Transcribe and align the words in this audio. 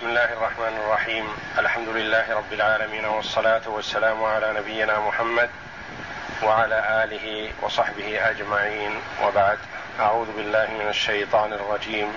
بسم 0.00 0.08
الله 0.08 0.24
الرحمن 0.32 0.76
الرحيم 0.84 1.28
الحمد 1.58 1.88
لله 1.88 2.36
رب 2.36 2.52
العالمين 2.52 3.04
والصلاة 3.04 3.60
والسلام 3.66 4.24
على 4.24 4.52
نبينا 4.56 5.00
محمد 5.00 5.50
وعلى 6.42 7.04
آله 7.04 7.50
وصحبه 7.62 8.30
أجمعين 8.30 8.92
وبعد 9.24 9.58
أعوذ 10.00 10.26
بالله 10.36 10.68
من 10.80 10.86
الشيطان 10.88 11.52
الرجيم 11.52 12.08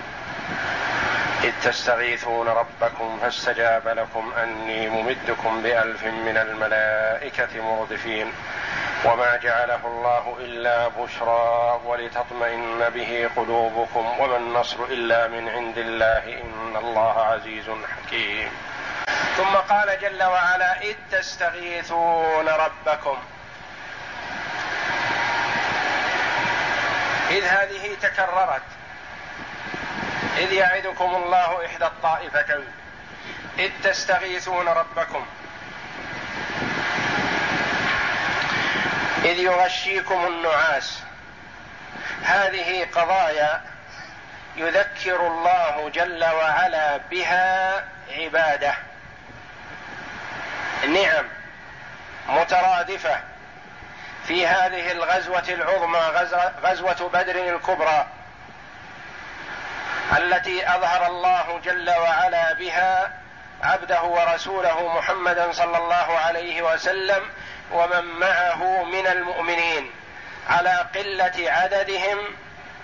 إذ 1.44 1.52
تستغيثون 1.62 2.48
ربكم 2.48 3.18
فاستجاب 3.22 3.88
لكم 3.88 4.32
أني 4.42 4.88
ممدكم 4.88 5.62
بألف 5.62 6.04
من 6.04 6.36
الملائكة 6.36 7.62
مردفين 7.76 8.32
وما 9.04 9.36
جعله 9.36 9.80
الله 9.86 10.36
الا 10.38 10.88
بشرى 10.88 11.80
ولتطمئن 11.84 12.88
به 12.94 13.30
قلوبكم 13.36 14.20
وما 14.20 14.36
النصر 14.36 14.84
الا 14.84 15.28
من 15.28 15.48
عند 15.48 15.78
الله 15.78 16.42
ان 16.42 16.76
الله 16.76 17.20
عزيز 17.22 17.64
حكيم 18.04 18.48
ثم 19.36 19.54
قال 19.74 20.00
جل 20.00 20.22
وعلا 20.24 20.80
اذ 20.82 20.96
تستغيثون 21.10 22.48
ربكم 22.48 23.16
اذ 27.30 27.44
هذه 27.44 27.94
تكررت 28.02 28.62
اذ 30.38 30.52
يعدكم 30.52 31.14
الله 31.14 31.66
احدى 31.66 31.84
الطائفتين 31.86 32.64
اذ 33.58 33.70
تستغيثون 33.82 34.68
ربكم 34.68 35.26
إذ 39.24 39.38
يغشيكم 39.38 40.26
النعاس 40.26 40.98
هذه 42.22 42.86
قضايا 42.92 43.60
يذكر 44.56 45.26
الله 45.26 45.88
جل 45.94 46.24
وعلا 46.24 46.96
بها 46.96 47.84
عباده 48.18 48.74
نعم 50.88 51.24
مترادفه 52.28 53.20
في 54.28 54.46
هذه 54.46 54.92
الغزوه 54.92 55.44
العظمى 55.48 55.98
غزوه 56.64 57.08
بدر 57.12 57.54
الكبرى 57.54 58.06
التي 60.18 60.68
اظهر 60.68 61.06
الله 61.06 61.60
جل 61.64 61.90
وعلا 61.90 62.52
بها 62.52 63.10
عبده 63.62 64.02
ورسوله 64.02 64.88
محمدا 64.98 65.52
صلى 65.52 65.78
الله 65.78 66.18
عليه 66.18 66.62
وسلم 66.62 67.30
ومن 67.72 68.04
معه 68.04 68.84
من 68.84 69.06
المؤمنين 69.06 69.90
على 70.48 70.86
قله 70.94 71.50
عددهم 71.52 72.18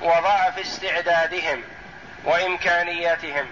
وضعف 0.00 0.58
استعدادهم 0.58 1.62
وامكانياتهم 2.24 3.46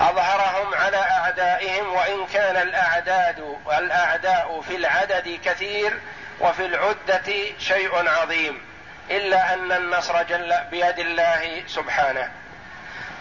اظهرهم 0.00 0.74
على 0.74 0.96
اعدائهم 0.96 1.92
وان 1.92 2.26
كان 2.26 2.56
الاعداد 2.56 3.56
الاعداء 3.78 4.60
في 4.68 4.76
العدد 4.76 5.38
كثير 5.44 5.98
وفي 6.40 6.66
العده 6.66 7.32
شيء 7.58 8.08
عظيم 8.10 8.62
الا 9.10 9.54
ان 9.54 9.72
النصر 9.72 10.22
جل 10.22 10.54
بيد 10.70 10.98
الله 10.98 11.62
سبحانه 11.66 12.30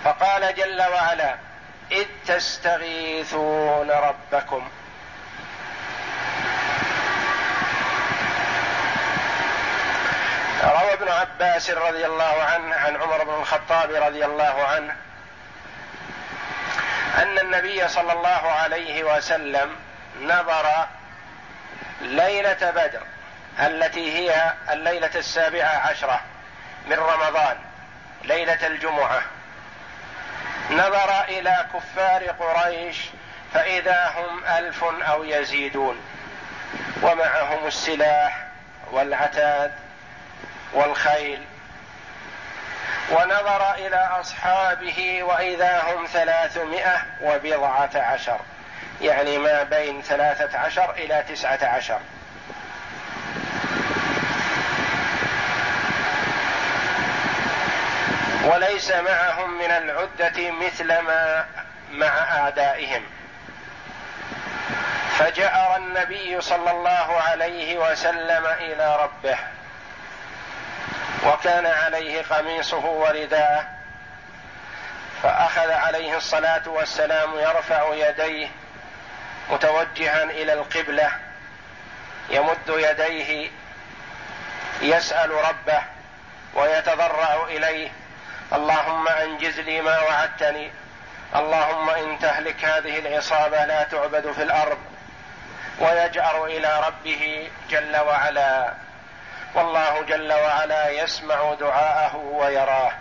فقال 0.03 0.55
جل 0.55 0.81
وعلا 0.81 1.35
اذ 1.91 2.05
تستغيثون 2.27 3.91
ربكم 3.91 4.69
روى 10.63 10.93
ابن 10.93 11.07
عباس 11.09 11.69
رضي 11.69 12.05
الله 12.05 12.43
عنه 12.43 12.75
عن 12.75 12.95
عمر 12.95 13.23
بن 13.23 13.33
الخطاب 13.33 13.91
رضي 14.03 14.25
الله 14.25 14.63
عنه 14.63 14.95
ان 17.17 17.37
النبي 17.39 17.87
صلى 17.87 18.13
الله 18.13 18.29
عليه 18.51 19.03
وسلم 19.03 19.69
نظر 20.21 20.69
ليله 22.01 22.71
بدر 22.71 23.01
التي 23.59 24.15
هي 24.17 24.53
الليله 24.71 25.11
السابعه 25.15 25.87
عشره 25.89 26.21
من 26.87 26.97
رمضان 26.97 27.57
ليله 28.23 28.67
الجمعه 28.67 29.21
نظر 30.69 31.23
الى 31.27 31.65
كفار 31.73 32.23
قريش 32.27 32.97
فاذا 33.53 34.13
هم 34.17 34.43
الف 34.45 34.83
او 34.83 35.23
يزيدون 35.23 35.99
ومعهم 37.03 37.67
السلاح 37.67 38.37
والعتاد 38.91 39.73
والخيل 40.73 41.41
ونظر 43.11 43.73
الى 43.73 44.09
اصحابه 44.21 45.23
واذا 45.23 45.79
هم 45.87 46.05
ثلاثمائه 46.13 46.97
وبضعه 47.21 47.89
عشر 47.95 48.39
يعني 49.01 49.37
ما 49.37 49.63
بين 49.63 50.01
ثلاثه 50.01 50.59
عشر 50.59 50.91
الى 50.93 51.23
تسعه 51.29 51.59
عشر 51.63 51.99
وليس 58.45 58.91
معهم 58.91 59.57
من 59.57 59.71
العده 59.71 60.51
مثل 60.51 60.99
ما 61.01 61.45
مع 61.91 62.07
اعدائهم 62.39 63.03
فجار 65.19 65.77
النبي 65.77 66.41
صلى 66.41 66.71
الله 66.71 67.17
عليه 67.29 67.77
وسلم 67.91 68.45
الى 68.45 68.97
ربه 69.03 69.37
وكان 71.25 71.65
عليه 71.65 72.21
قميصه 72.23 72.85
ورداءه 72.85 73.65
فأخذ 75.23 75.71
عليه 75.71 76.17
الصلاة 76.17 76.67
والسلام 76.69 77.39
يرفع 77.39 77.93
يديه 77.93 78.47
متوجها 79.51 80.23
إلى 80.23 80.53
القبلة 80.53 81.11
يمد 82.29 82.69
يديه 82.69 83.51
يسأل 84.81 85.31
ربه 85.31 85.81
ويتضرع 86.53 87.43
إليه 87.49 87.89
اللهم 88.53 89.07
أنجز 89.07 89.59
لي 89.59 89.81
ما 89.81 89.99
وعدتني 89.99 90.71
اللهم 91.35 91.89
إن 91.89 92.19
تهلك 92.19 92.65
هذه 92.65 92.99
العصابة 92.99 93.65
لا 93.65 93.83
تعبد 93.83 94.31
في 94.31 94.43
الأرض 94.43 94.77
ويجأر 95.79 96.45
إلى 96.45 96.81
ربه 96.87 97.49
جل 97.69 97.97
وعلا 97.97 98.73
والله 99.55 100.01
جل 100.01 100.33
وعلا 100.33 100.89
يسمع 100.89 101.53
دعاءه 101.53 102.15
ويراه 102.15 102.91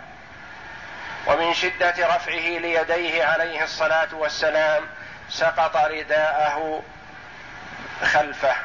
ومن 1.27 1.53
شده 1.53 1.93
رفعه 1.99 2.57
ليديه 2.59 3.25
عليه 3.25 3.63
الصلاه 3.63 4.07
والسلام 4.15 4.83
سقط 5.29 5.75
رداءه 5.75 6.81
خلفه 8.03 8.55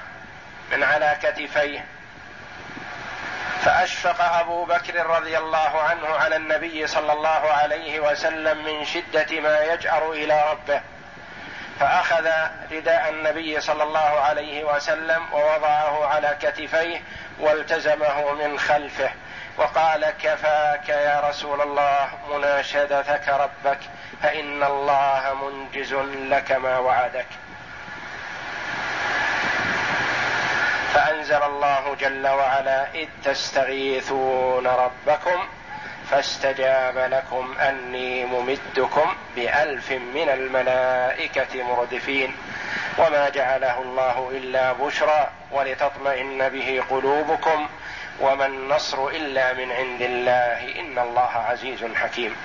من 0.72 0.82
على 0.82 1.16
كتفيه 1.22 1.84
فاشفق 3.64 4.24
ابو 4.38 4.64
بكر 4.64 5.06
رضي 5.06 5.38
الله 5.38 5.82
عنه 5.82 6.06
على 6.06 6.36
النبي 6.36 6.86
صلى 6.86 7.12
الله 7.12 7.28
عليه 7.52 8.00
وسلم 8.00 8.64
من 8.64 8.84
شده 8.84 9.40
ما 9.40 9.62
يجأر 9.62 10.12
الى 10.12 10.44
ربه 10.50 10.80
فاخذ 11.80 12.26
رداء 12.72 13.08
النبي 13.08 13.60
صلى 13.60 13.82
الله 13.82 14.20
عليه 14.20 14.64
وسلم 14.64 15.22
ووضعه 15.32 16.06
على 16.06 16.36
كتفيه 16.42 17.00
والتزمه 17.40 18.32
من 18.32 18.58
خلفه 18.58 19.10
وقال 19.58 20.10
كفاك 20.22 20.88
يا 20.88 21.20
رسول 21.28 21.60
الله 21.60 22.08
مناشدتك 22.34 23.28
ربك 23.28 23.78
فان 24.22 24.62
الله 24.64 25.22
منجز 25.44 25.92
لك 26.30 26.52
ما 26.52 26.78
وعدك 26.78 27.26
فانزل 30.94 31.42
الله 31.42 31.94
جل 32.00 32.26
وعلا 32.28 32.86
اذ 32.94 33.08
تستغيثون 33.24 34.66
ربكم 34.66 35.46
فاستجاب 36.10 36.98
لكم 36.98 37.54
اني 37.60 38.24
ممدكم 38.24 39.14
بالف 39.36 39.90
من 39.92 40.28
الملائكه 40.28 41.62
مردفين 41.62 42.34
وما 42.98 43.28
جعله 43.28 43.82
الله 43.82 44.30
الا 44.30 44.72
بشرى 44.72 45.30
ولتطمئن 45.52 46.48
به 46.48 46.82
قلوبكم 46.90 47.68
وما 48.20 48.46
النصر 48.46 49.06
الا 49.08 49.52
من 49.52 49.72
عند 49.72 50.02
الله 50.02 50.78
ان 50.80 50.98
الله 50.98 51.30
عزيز 51.50 51.84
حكيم 51.96 52.36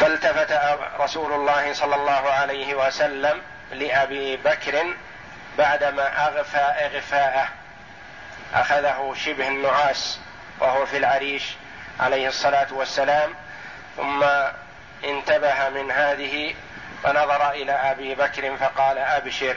فالتفت 0.00 0.52
رسول 1.00 1.32
الله 1.32 1.72
صلى 1.72 1.94
الله 1.94 2.12
عليه 2.30 2.74
وسلم 2.74 3.42
لابي 3.72 4.36
بكر 4.36 4.86
بعدما 5.58 6.26
اغفى 6.26 6.58
اغفاءه 6.58 7.48
اخذه 8.54 9.14
شبه 9.16 9.48
النعاس 9.48 10.18
وهو 10.60 10.86
في 10.86 10.96
العريش 10.96 11.42
عليه 12.00 12.28
الصلاه 12.28 12.66
والسلام 12.74 13.34
ثم 13.96 14.22
انتبه 15.04 15.68
من 15.68 15.90
هذه 15.90 16.54
فنظر 17.04 17.50
الى 17.50 17.72
ابي 17.72 18.14
بكر 18.14 18.56
فقال 18.56 18.98
ابشر 18.98 19.56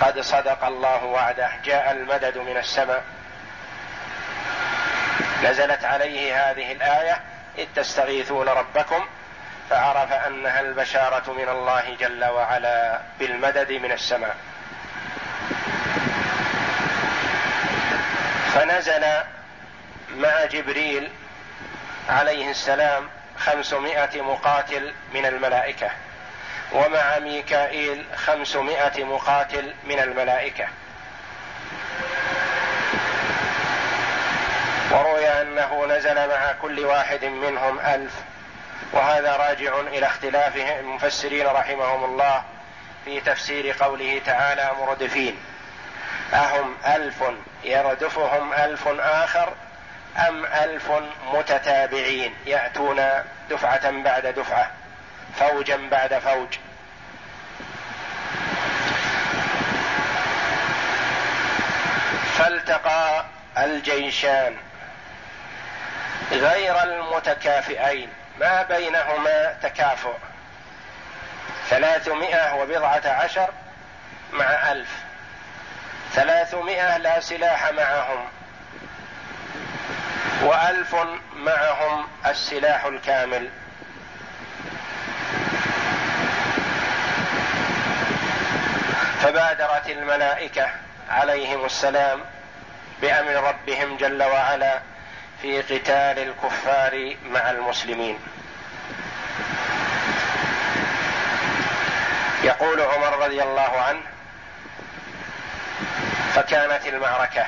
قد 0.00 0.20
صدق 0.20 0.64
الله 0.64 1.04
وعده 1.04 1.50
جاء 1.64 1.90
المدد 1.90 2.38
من 2.38 2.56
السماء 2.56 3.04
نزلت 5.44 5.84
عليه 5.84 6.50
هذه 6.50 6.72
الايه 6.72 7.20
اذ 7.58 7.66
تستغيثون 7.76 8.48
ربكم 8.48 9.06
فعرف 9.70 10.12
انها 10.12 10.60
البشاره 10.60 11.30
من 11.32 11.48
الله 11.48 11.96
جل 12.00 12.24
وعلا 12.24 13.00
بالمدد 13.18 13.72
من 13.72 13.92
السماء 13.92 14.36
فنزل 18.54 19.04
مع 20.14 20.44
جبريل 20.44 21.10
عليه 22.10 22.50
السلام 22.50 23.08
خمسمائة 23.38 24.20
مقاتل 24.22 24.94
من 25.14 25.26
الملائكة 25.26 25.90
ومع 26.72 27.18
ميكائيل 27.18 28.06
خمسمائة 28.16 29.04
مقاتل 29.04 29.74
من 29.84 29.98
الملائكة 30.00 30.68
وروي 34.90 35.28
أنه 35.42 35.86
نزل 35.86 36.28
مع 36.28 36.52
كل 36.62 36.80
واحد 36.80 37.24
منهم 37.24 37.80
ألف 37.80 38.12
وهذا 38.92 39.36
راجع 39.36 39.80
إلى 39.80 40.06
اختلاف 40.06 40.56
المفسرين 40.56 41.46
رحمهم 41.46 42.04
الله 42.04 42.42
في 43.04 43.20
تفسير 43.20 43.76
قوله 43.80 44.20
تعالى 44.26 44.72
مردفين 44.80 45.36
أهم 46.34 46.74
ألف 46.86 47.24
يردفهم 47.64 48.52
ألف 48.52 48.88
آخر 48.98 49.52
أم 50.16 50.46
ألف 50.46 50.92
متتابعين 51.32 52.34
يأتون 52.46 53.04
دفعة 53.50 53.90
بعد 53.90 54.26
دفعة 54.26 54.70
فوجا 55.38 55.76
بعد 55.76 56.18
فوج 56.18 56.48
فالتقى 62.38 63.24
الجيشان 63.58 64.56
غير 66.32 66.82
المتكافئين 66.82 68.08
ما 68.40 68.62
بينهما 68.62 69.52
تكافؤ 69.62 70.14
ثلاثمائة 71.68 72.54
وبضعة 72.54 73.02
عشر 73.08 73.48
مع 74.32 74.72
ألف 74.72 74.88
ثلاثمائة 76.14 76.96
لا 76.98 77.20
سلاح 77.20 77.70
معهم 77.72 78.28
وألف 80.48 80.96
معهم 81.36 82.08
السلاح 82.26 82.84
الكامل 82.84 83.50
فبادرت 89.20 89.88
الملائكة 89.90 90.66
عليهم 91.10 91.64
السلام 91.64 92.20
بأمر 93.02 93.34
ربهم 93.48 93.96
جل 93.96 94.22
وعلا 94.22 94.80
في 95.42 95.60
قتال 95.62 96.18
الكفار 96.18 97.16
مع 97.30 97.50
المسلمين 97.50 98.18
يقول 102.44 102.80
عمر 102.80 103.24
رضي 103.26 103.42
الله 103.42 103.80
عنه 103.88 104.00
فكانت 106.34 106.86
المعركه 106.86 107.46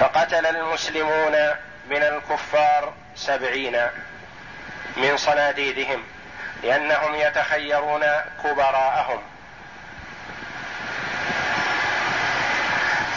فقتل 0.00 0.46
المسلمون 0.46 1.32
من 1.90 2.02
الكفار 2.02 2.92
سبعين 3.16 3.80
من 4.96 5.16
صناديدهم 5.16 6.02
لأنهم 6.62 7.14
يتخيرون 7.14 8.02
كبراءهم 8.44 9.22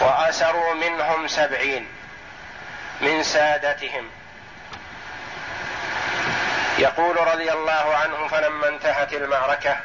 وأسروا 0.01 0.73
منهم 0.73 1.27
سبعين 1.27 1.87
من 3.01 3.23
سادتهم 3.23 4.09
يقول 6.79 7.27
رضي 7.27 7.51
الله 7.51 7.95
عنه 7.95 8.27
فلما 8.27 8.67
انتهت 8.67 9.13
المعركة 9.13 9.77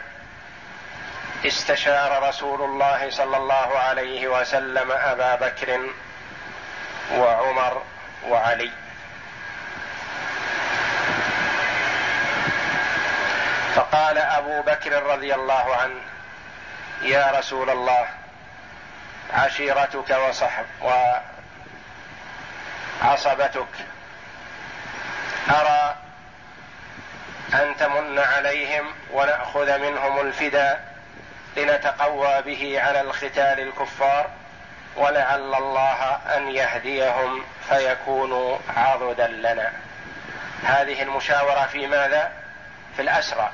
استشار 1.47 2.29
رسول 2.29 2.63
الله 2.63 3.11
صلى 3.11 3.37
الله 3.37 3.79
عليه 3.79 4.29
وسلم 4.29 4.93
أبا 4.93 5.35
بكر 5.35 5.89
وعمر 7.13 7.83
وعلي 8.29 8.71
فقال 13.75 14.19
ابو 14.19 14.63
بكر 14.63 15.03
رضي 15.03 15.35
الله 15.35 15.77
عنه 15.77 16.01
يا 17.03 17.31
رسول 17.39 17.71
الله 17.71 18.09
عشيرتك 19.33 20.11
وصحب 20.29 20.67
وعصبتك 23.03 23.67
ارى 25.51 25.95
ان 27.55 27.77
تمن 27.77 28.19
عليهم 28.19 28.85
وناخذ 29.13 29.79
منهم 29.79 30.21
الفدا 30.21 30.81
لنتقوى 31.57 32.43
به 32.43 32.81
على 32.83 33.01
الختال 33.01 33.39
الكفار 33.61 34.27
ولعل 34.97 35.55
الله 35.55 36.15
ان 36.37 36.49
يهديهم 36.57 37.45
فيكونوا 37.69 38.59
عضدا 38.77 39.27
لنا 39.27 39.73
هذه 40.65 41.03
المشاوره 41.03 41.69
في 41.73 41.87
ماذا 41.87 42.33
في 42.97 43.03
الاسرى 43.03 43.51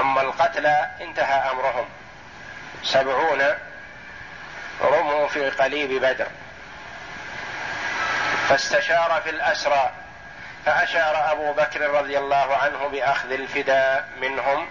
اما 0.00 0.20
القتلى 0.20 0.90
انتهى 1.00 1.50
امرهم 1.50 1.88
سبعون 2.82 3.42
رموا 4.82 5.28
في 5.28 5.50
قليب 5.50 6.00
بدر 6.04 6.26
فاستشار 8.48 9.20
في 9.24 9.30
الاسرى 9.30 9.90
فاشار 10.66 11.32
ابو 11.32 11.52
بكر 11.52 11.90
رضي 11.90 12.18
الله 12.18 12.56
عنه 12.56 12.88
باخذ 12.88 13.32
الفداء 13.32 14.08
منهم 14.20 14.68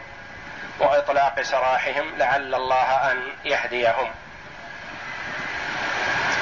واطلاق 0.79 1.41
سراحهم 1.41 2.17
لعل 2.17 2.55
الله 2.55 3.11
ان 3.11 3.21
يهديهم 3.45 4.11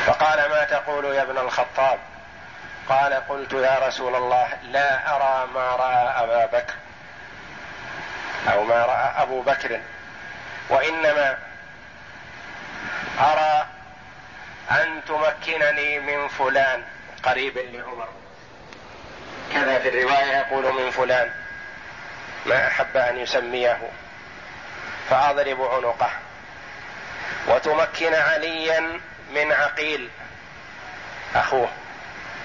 فقال 0.08 0.50
ما 0.50 0.64
تقول 0.64 1.06
يا 1.06 1.22
ابن 1.22 1.38
الخطاب 1.38 2.00
قال 2.90 3.14
قلت 3.14 3.54
يا 3.54 3.80
رسول 3.88 4.16
الله 4.16 4.48
لا 4.64 5.16
ارى 5.16 5.48
ما 5.54 5.76
راى 5.76 5.96
ابا 6.24 6.46
بكر 6.46 6.74
او 8.54 8.64
ما 8.64 8.86
راى 8.86 9.24
ابو 9.24 9.42
بكر 9.42 9.80
وانما 10.70 11.38
ارى 13.20 13.66
ان 14.72 15.02
تمكنني 15.08 16.00
من 16.00 16.28
فلان 16.28 16.84
قريب 17.24 17.58
لعمر 17.58 18.08
كذا 19.54 19.80
في 19.80 19.90
الروايه 19.90 20.38
يقول 20.38 20.84
من 20.84 20.92
فلان 20.92 21.32
ما 22.46 22.68
احب 22.68 22.98
ان 22.98 23.18
يسميه 23.18 23.80
فاضرب 25.10 25.62
عنقه 25.62 26.10
وتمكن 27.48 28.14
عليا 28.14 29.02
من 29.32 29.52
عقيل 29.52 30.10
اخوه 31.36 31.70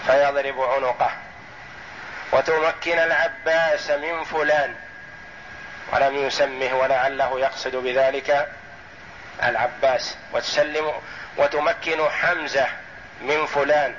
فيضرب 0.06 0.60
عنقه 0.60 1.10
وتمكن 2.32 2.98
العباس 2.98 3.90
من 3.90 4.24
فلان 4.24 4.74
ولم 5.92 6.16
يسمه 6.16 6.74
ولعله 6.74 7.40
يقصد 7.40 7.76
بذلك 7.76 8.48
العباس 9.42 10.16
وتسلم 10.32 10.92
وتمكن 11.36 12.08
حمزه 12.10 12.66
من 13.22 13.46
فلان 13.46 13.94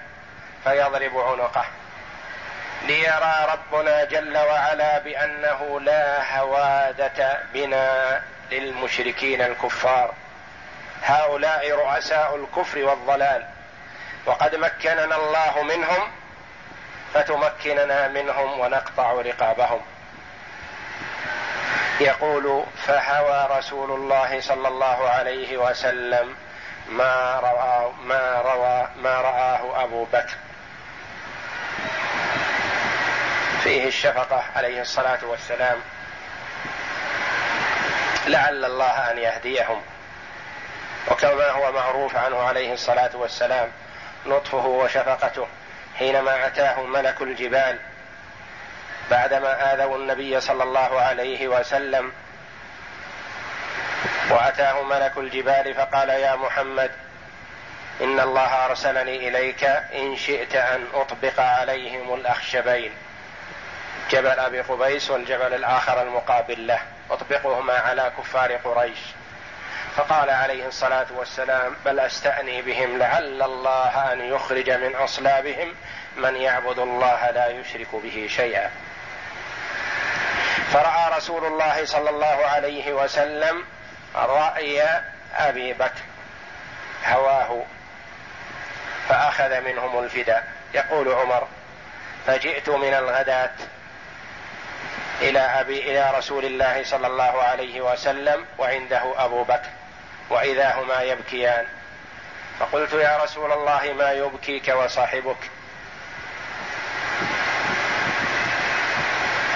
فيضرب 0.63 1.17
عنقه 1.17 1.65
ليرى 2.87 3.47
ربنا 3.51 4.03
جل 4.03 4.37
وعلا 4.37 4.99
بانه 4.99 5.79
لا 5.79 6.39
هواده 6.39 7.39
بنا 7.53 8.23
للمشركين 8.51 9.41
الكفار 9.41 10.13
هؤلاء 11.03 11.71
رؤساء 11.71 12.35
الكفر 12.35 12.79
والضلال 12.83 13.45
وقد 14.25 14.55
مكننا 14.55 15.15
الله 15.15 15.61
منهم 15.63 16.11
فتمكننا 17.13 18.07
منهم 18.07 18.59
ونقطع 18.59 19.11
رقابهم 19.11 19.81
يقول 22.01 22.63
فهوى 22.85 23.57
رسول 23.59 23.91
الله 23.91 24.41
صلى 24.41 24.67
الله 24.67 25.09
عليه 25.09 25.57
وسلم 25.57 26.35
ما 26.89 27.39
رأى 27.39 27.91
ما 28.05 28.41
روى 28.41 28.87
ما 29.03 29.21
رآه 29.21 29.83
أبو 29.83 30.03
بكر 30.05 30.35
فيه 33.63 33.87
الشفقة 33.87 34.43
عليه 34.55 34.81
الصلاة 34.81 35.25
والسلام 35.25 35.77
لعل 38.27 38.65
الله 38.65 39.11
أن 39.11 39.17
يهديهم 39.17 39.81
وكما 41.11 41.49
هو 41.49 41.71
معروف 41.71 42.15
عنه 42.15 42.43
عليه 42.43 42.73
الصلاة 42.73 43.09
والسلام 43.13 43.71
لطفه 44.25 44.65
وشفقته 44.65 45.47
حينما 45.99 46.47
أتاه 46.47 46.81
ملك 46.81 47.21
الجبال 47.21 47.79
بعدما 49.11 49.73
آذوا 49.73 49.97
النبي 49.97 50.39
صلى 50.41 50.63
الله 50.63 51.01
عليه 51.01 51.47
وسلم 51.47 52.11
وأتاه 54.29 54.81
ملك 54.83 55.13
الجبال 55.17 55.73
فقال 55.73 56.09
يا 56.09 56.35
محمد 56.35 56.91
إن 58.01 58.19
الله 58.19 58.65
أرسلني 58.65 59.27
إليك 59.27 59.63
إن 59.95 60.15
شئت 60.15 60.55
أن 60.55 60.85
أطبق 60.93 61.39
عليهم 61.39 62.13
الأخشبين 62.13 62.91
جبل 64.11 64.39
أبي 64.39 64.61
قبيس 64.61 65.09
والجبل 65.09 65.53
الآخر 65.53 66.01
المقابل 66.01 66.67
له 66.67 66.79
أطبقهما 67.11 67.73
على 67.73 68.11
كفار 68.17 68.53
قريش 68.55 68.97
فقال 69.97 70.29
عليه 70.29 70.67
الصلاه 70.67 71.05
والسلام 71.15 71.75
بل 71.85 71.99
استاني 71.99 72.61
بهم 72.61 72.97
لعل 72.97 73.41
الله 73.43 74.13
ان 74.13 74.21
يخرج 74.21 74.69
من 74.69 74.95
اصلابهم 74.95 75.75
من 76.15 76.35
يعبد 76.35 76.79
الله 76.79 77.31
لا 77.31 77.47
يشرك 77.47 77.87
به 77.95 78.27
شيئا 78.29 78.71
فراى 80.73 81.17
رسول 81.17 81.45
الله 81.45 81.85
صلى 81.85 82.09
الله 82.09 82.45
عليه 82.47 82.93
وسلم 82.93 83.63
راي 84.15 84.83
ابي 85.35 85.73
بكر 85.73 86.03
هواه 87.05 87.63
فاخذ 89.09 89.61
منهم 89.61 90.03
الفداء 90.03 90.47
يقول 90.73 91.11
عمر 91.13 91.47
فجئت 92.27 92.69
من 92.69 92.93
الغداه 92.93 93.49
الى 95.21 95.39
ابي 95.39 95.79
الى 95.79 96.17
رسول 96.17 96.45
الله 96.45 96.83
صلى 96.83 97.07
الله 97.07 97.43
عليه 97.43 97.81
وسلم 97.81 98.45
وعنده 98.57 99.13
ابو 99.25 99.43
بكر 99.43 99.69
واذا 100.29 100.69
هما 100.73 101.01
يبكيان 101.01 101.65
فقلت 102.59 102.93
يا 102.93 103.17
رسول 103.23 103.51
الله 103.51 103.93
ما 103.97 104.11
يبكيك 104.11 104.67
وصاحبك 104.67 105.37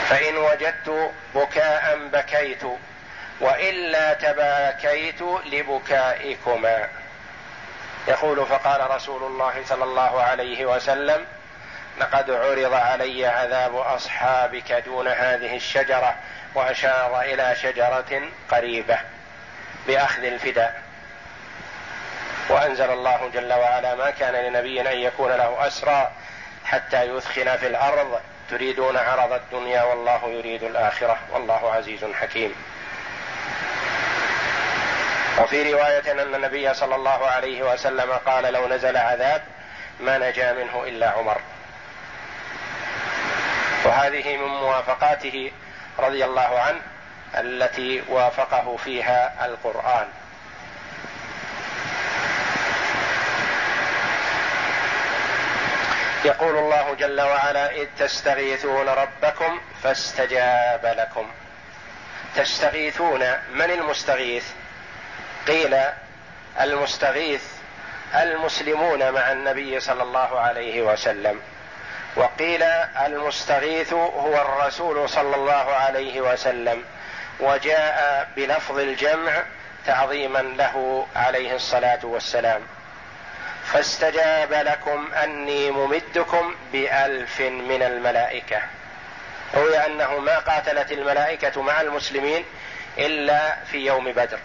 فان 0.10 0.38
وجدت 0.38 1.12
بكاء 1.36 1.98
بكيت 2.14 2.62
والا 3.40 4.14
تباكيت 4.14 5.22
لبكائكما 5.46 6.88
يقول 8.08 8.46
فقال 8.46 8.92
رسول 8.92 9.24
الله 9.24 9.64
صلى 9.68 9.84
الله 9.84 10.22
عليه 10.24 10.66
وسلم 10.66 11.26
لقد 12.00 12.32
عرض 12.32 12.74
علي 12.74 13.26
عذاب 13.26 13.76
اصحابك 13.76 14.72
دون 14.72 15.08
هذه 15.08 15.56
الشجره 15.56 16.16
واشار 16.56 17.22
الى 17.22 17.56
شجره 17.56 18.30
قريبه 18.52 19.00
باخذ 19.88 20.24
الفداء 20.24 20.82
وانزل 22.50 22.90
الله 22.92 23.30
جل 23.34 23.54
وعلا 23.54 23.96
ما 23.96 24.10
كان 24.10 24.34
لنبي 24.34 24.82
ان 24.82 24.98
يكون 24.98 25.32
له 25.32 25.68
اسرى 25.68 26.12
حتى 26.66 27.04
يثخن 27.04 27.56
في 27.58 27.68
الارض 27.68 28.20
تريدون 28.50 28.98
عرض 28.98 29.34
الدنيا 29.34 29.84
والله 29.84 30.28
يريد 30.28 30.64
الاخره 30.64 31.18
والله 31.32 31.72
عزيز 31.74 32.06
حكيم 32.06 32.56
وفي 35.40 35.74
روايه 35.74 36.12
ان 36.12 36.20
النبي 36.34 36.74
صلى 36.74 36.96
الله 36.96 37.28
عليه 37.28 37.74
وسلم 37.74 38.12
قال 38.12 38.54
لو 38.54 38.68
نزل 38.68 38.98
عذاب 38.98 39.42
ما 40.00 40.18
نجا 40.18 40.54
منه 40.54 40.84
الا 40.84 41.10
عمر 41.10 41.42
وهذه 43.86 44.36
من 44.38 44.48
موافقاته 44.48 45.52
رضي 46.00 46.26
الله 46.26 46.60
عنه 46.60 46.82
التي 47.38 48.04
وافقه 48.08 48.78
فيها 48.78 49.46
القرآن 49.46 50.08
يقول 56.26 56.56
الله 56.58 56.94
جل 56.94 57.22
وعلا 57.22 57.72
إذ 57.72 57.88
تستغيثون 58.00 58.90
ربكم 58.90 59.60
فاستجاب 59.84 60.96
لكم 61.00 61.28
تستغيثون 62.36 63.20
من 63.54 63.72
المستغيث 63.80 64.44
قيل 65.48 65.78
المستغيث 66.62 67.44
المسلمون 68.16 69.12
مع 69.12 69.32
النبي 69.32 69.80
صلى 69.80 70.04
الله 70.04 70.40
عليه 70.40 70.82
وسلم 70.82 71.40
وقيل 72.16 72.64
المستغيث 73.06 73.94
هو 73.94 74.42
الرسول 74.42 75.10
صلى 75.10 75.36
الله 75.36 75.72
عليه 75.76 76.22
وسلم 76.22 76.84
وجاء 77.42 78.28
بلفظ 78.36 78.80
الجمع 78.80 79.44
تعظيما 79.86 80.40
له 80.42 81.08
عليه 81.16 81.56
الصلاه 81.56 82.00
والسلام 82.04 82.62
فاستجاب 83.66 84.54
لكم 84.54 85.14
اني 85.24 85.72
ممدكم 85.72 86.56
بالف 86.72 87.42
من 87.42 87.84
الملائكه 87.84 88.62
روي 89.56 89.86
انه 89.86 90.20
ما 90.20 90.40
قاتلت 90.40 90.92
الملائكه 90.92 91.62
مع 91.62 91.82
المسلمين 91.82 92.46
الا 92.98 93.56
في 93.66 93.86
يوم 93.86 94.12
بدر 94.12 94.40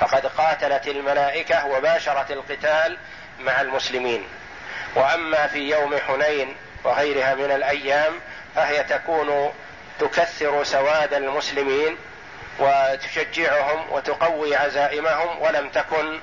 فقد 0.00 0.26
قاتلت 0.26 0.88
الملائكه 0.88 1.66
وباشرت 1.66 2.30
القتال 2.30 2.98
مع 3.40 3.60
المسلمين 3.60 4.26
واما 4.94 5.46
في 5.46 5.70
يوم 5.70 5.98
حنين 6.06 6.56
وغيرها 6.84 7.34
من 7.34 7.50
الايام 7.50 8.12
فهي 8.54 8.84
تكون 8.84 9.52
تكثر 10.00 10.64
سواد 10.64 11.14
المسلمين 11.14 11.96
وتشجعهم 12.58 13.92
وتقوي 13.92 14.56
عزائمهم 14.56 15.42
ولم 15.42 15.68
تكن 15.68 16.20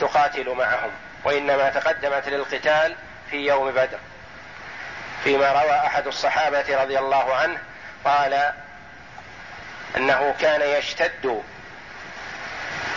تقاتل 0.00 0.50
معهم 0.50 0.90
وانما 1.24 1.70
تقدمت 1.70 2.28
للقتال 2.28 2.96
في 3.30 3.36
يوم 3.36 3.70
بدر 3.70 3.98
فيما 5.24 5.52
روى 5.52 5.72
احد 5.86 6.06
الصحابه 6.06 6.82
رضي 6.82 6.98
الله 6.98 7.34
عنه 7.34 7.58
قال 8.04 8.52
انه 9.96 10.34
كان 10.40 10.60
يشتد 10.78 11.42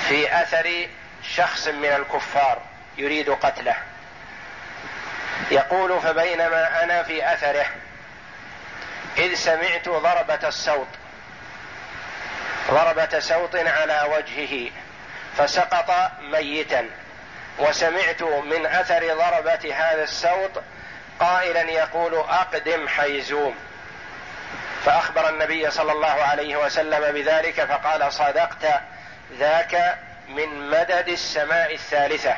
في 0.07 0.35
اثر 0.41 0.87
شخص 1.35 1.67
من 1.67 1.85
الكفار 1.85 2.61
يريد 2.97 3.29
قتله 3.29 3.75
يقول 5.51 6.01
فبينما 6.01 6.83
انا 6.83 7.03
في 7.03 7.33
اثره 7.33 7.65
إذ 9.17 9.33
سمعت 9.33 9.89
ضربة 9.89 10.47
السوط 10.47 10.87
ضربة 12.71 13.19
سوط 13.19 13.55
على 13.55 14.01
وجهه 14.11 14.71
فسقط 15.37 15.91
ميتا 16.21 16.89
وسمعت 17.59 18.21
من 18.23 18.65
أثر 18.65 19.07
ضربة 19.13 19.73
هذا 19.75 20.03
السوط 20.03 20.51
قائلا 21.19 21.61
يقول 21.61 22.15
أقدم 22.15 22.87
حيزوم 22.87 23.55
فأخبر 24.85 25.29
النبي 25.29 25.71
صلى 25.71 25.91
الله 25.91 26.23
عليه 26.23 26.57
وسلم 26.57 27.13
بذلك 27.13 27.63
فقال 27.65 28.13
صدقت 28.13 28.81
ذاك 29.39 29.97
من 30.27 30.69
مدد 30.69 31.07
السماء 31.07 31.73
الثالثة 31.73 32.35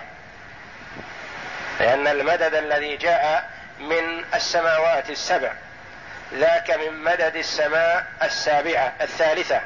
لأن 1.79 2.07
المدد 2.07 2.53
الذي 2.53 2.97
جاء 2.97 3.49
من 3.79 4.25
السماوات 4.33 5.09
السبع 5.09 5.51
ذاك 6.33 6.71
من 6.71 7.03
مدد 7.03 7.35
السماء 7.35 8.05
السابعة 8.23 8.93
الثالثة 9.01 9.61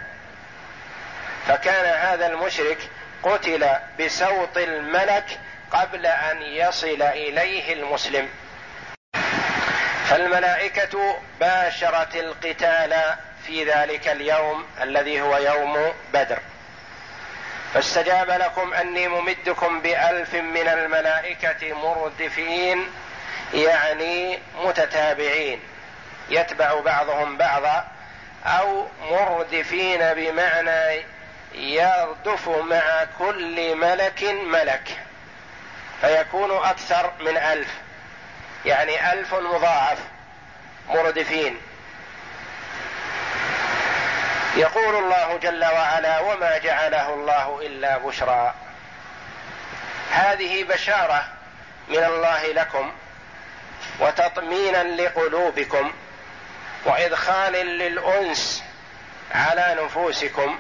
فكان 1.48 1.86
هذا 1.86 2.28
المشرك 2.28 2.78
قتل 3.24 3.70
بسوط 4.00 4.58
الملك 4.58 5.40
قبل 5.72 6.06
أن 6.06 6.42
يصل 6.42 7.02
إليه 7.02 7.74
المسلم 7.74 8.30
فالملائكة 10.10 11.16
باشرت 11.40 12.16
القتال 12.16 12.96
في 13.48 13.64
ذلك 13.64 14.08
اليوم 14.08 14.66
الذي 14.82 15.22
هو 15.22 15.38
يوم 15.38 15.94
بدر 16.14 16.40
فاستجاب 17.74 18.30
لكم 18.32 18.74
اني 18.74 19.08
ممدكم 19.08 19.82
بالف 19.82 20.34
من 20.34 20.68
الملائكه 20.68 21.74
مردفين 21.74 22.88
يعني 23.54 24.40
متتابعين 24.64 25.60
يتبع 26.30 26.80
بعضهم 26.80 27.38
بعضا 27.38 27.88
او 28.46 28.88
مردفين 29.12 30.00
بمعنى 30.14 31.04
يردف 31.56 32.50
مع 32.50 33.08
كل 33.20 33.76
ملك 33.76 34.24
ملك 34.24 34.98
فيكون 36.02 36.52
اكثر 36.52 37.12
من 37.20 37.38
الف 37.38 37.70
يعني 38.66 39.14
الف 39.14 39.34
مضاعف 39.36 39.98
مردفين 40.90 41.58
يقول 44.58 44.96
الله 45.04 45.38
جل 45.42 45.66
وعلا 45.66 46.20
وما 46.20 46.58
جعله 46.58 47.14
الله 47.14 47.62
الا 47.62 47.98
بشرى 47.98 48.54
هذه 50.12 50.64
بشاره 50.64 51.26
من 51.90 52.04
الله 52.04 52.48
لكم 52.48 52.92
وتطمينا 54.00 54.84
لقلوبكم 54.84 55.92
وادخال 56.88 57.54
للانس 57.54 58.64
على 59.36 59.76
نفوسكم 59.84 60.60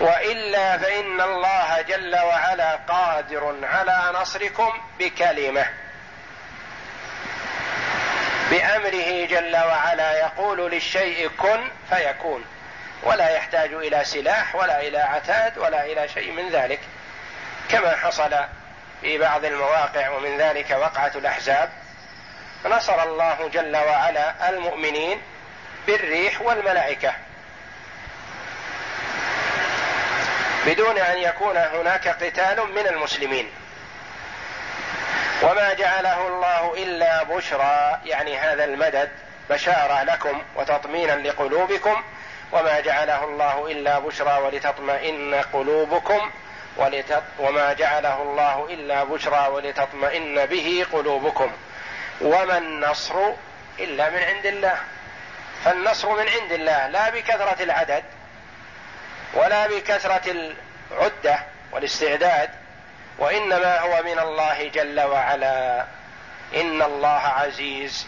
والا 0.00 0.78
فان 0.78 1.20
الله 1.20 1.80
جل 1.88 2.14
وعلا 2.16 2.76
قادر 2.88 3.56
على 3.62 4.04
نصركم 4.20 4.72
بكلمه 4.98 5.66
بامره 8.50 9.26
جل 9.26 9.56
وعلا 9.56 10.18
يقول 10.20 10.70
للشيء 10.70 11.28
كن 11.28 11.70
فيكون 11.90 12.44
ولا 13.02 13.28
يحتاج 13.36 13.72
الى 13.72 14.04
سلاح 14.04 14.54
ولا 14.54 14.80
الى 14.80 14.98
عتاد 14.98 15.58
ولا 15.58 15.84
الى 15.84 16.08
شيء 16.08 16.32
من 16.32 16.50
ذلك 16.52 16.80
كما 17.70 17.96
حصل 17.96 18.34
في 19.00 19.18
بعض 19.18 19.44
المواقع 19.44 20.08
ومن 20.10 20.38
ذلك 20.38 20.70
وقعه 20.80 21.12
الاحزاب 21.14 21.70
نصر 22.64 23.02
الله 23.02 23.48
جل 23.52 23.76
وعلا 23.76 24.48
المؤمنين 24.48 25.22
بالريح 25.86 26.40
والملائكه 26.42 27.12
بدون 30.66 30.98
ان 30.98 31.18
يكون 31.18 31.56
هناك 31.56 32.08
قتال 32.08 32.72
من 32.74 32.86
المسلمين 32.86 33.50
وما 35.42 35.72
جعله 35.74 36.26
الله 36.28 36.74
الا 36.76 37.22
بشرى 37.22 37.98
يعني 38.04 38.38
هذا 38.38 38.64
المدد 38.64 39.10
بشاره 39.50 40.02
لكم 40.02 40.42
وتطمينا 40.56 41.12
لقلوبكم 41.12 42.02
وما 42.52 42.80
جعله 42.80 43.24
الله 43.24 43.66
الا 43.70 43.98
بشرى 43.98 44.36
ولتطمئن 44.42 45.34
قلوبكم 45.34 46.30
ولتط... 46.76 47.22
وما 47.38 47.72
جعله 47.72 48.22
الله 48.22 48.66
الا 48.70 49.04
بشرى 49.04 49.46
ولتطمئن 49.48 50.46
به 50.46 50.86
قلوبكم 50.92 51.52
وما 52.20 52.58
النصر 52.58 53.14
الا 53.78 54.10
من 54.10 54.18
عند 54.18 54.46
الله 54.46 54.76
فالنصر 55.64 56.08
من 56.14 56.28
عند 56.28 56.52
الله 56.52 56.86
لا 56.88 57.10
بكثره 57.10 57.56
العدد 57.62 58.04
ولا 59.34 59.66
بكثره 59.66 60.30
العده 60.92 61.38
والاستعداد 61.72 62.50
وانما 63.18 63.80
هو 63.80 64.02
من 64.02 64.18
الله 64.18 64.68
جل 64.68 65.00
وعلا 65.00 65.80
ان 66.56 66.82
الله 66.82 67.20
عزيز 67.36 68.06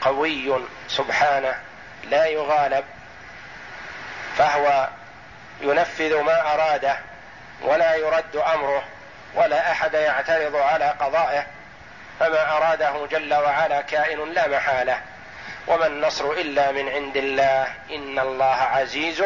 قوي 0.00 0.58
سبحانه 0.88 1.54
لا 2.04 2.26
يغالب 2.26 2.84
فهو 4.38 4.88
ينفذ 5.60 6.20
ما 6.20 6.42
اراده 6.54 6.98
ولا 7.60 7.94
يرد 7.94 8.36
امره 8.54 8.84
ولا 9.34 9.72
احد 9.72 9.94
يعترض 9.94 10.56
على 10.56 10.84
قضائه 11.00 11.46
فما 12.20 12.52
اراده 12.56 13.06
جل 13.10 13.34
وعلا 13.34 13.80
كائن 13.80 14.32
لا 14.32 14.48
محاله 14.48 15.00
وما 15.66 15.86
النصر 15.86 16.30
الا 16.32 16.72
من 16.72 16.88
عند 16.88 17.16
الله 17.16 17.66
ان 17.90 18.18
الله 18.18 18.44
عزيز 18.54 19.22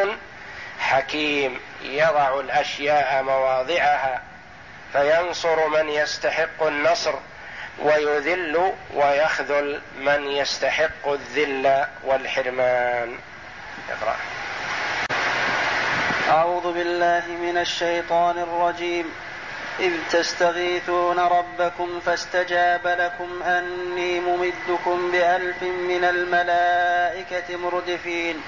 حكيم 0.79 1.59
يضع 1.83 2.39
الاشياء 2.39 3.23
مواضعها 3.23 4.21
فينصر 4.93 5.67
من 5.67 5.89
يستحق 5.89 6.63
النصر 6.63 7.13
ويذل 7.79 8.73
ويخذل 8.93 9.81
من 9.99 10.27
يستحق 10.27 11.07
الذل 11.07 11.85
والحرمان 12.03 13.17
اقرأ 13.89 14.15
أعوذ 16.29 16.73
بالله 16.73 17.27
من 17.27 17.57
الشيطان 17.57 18.37
الرجيم 18.37 19.05
إذ 19.81 19.93
تستغيثون 20.11 21.19
ربكم 21.19 21.99
فاستجاب 21.99 22.87
لكم 22.87 23.43
أني 23.43 24.19
ممدكم 24.19 25.11
بألف 25.11 25.63
من 25.63 26.03
الملائكة 26.03 27.55
مردفين 27.57 28.41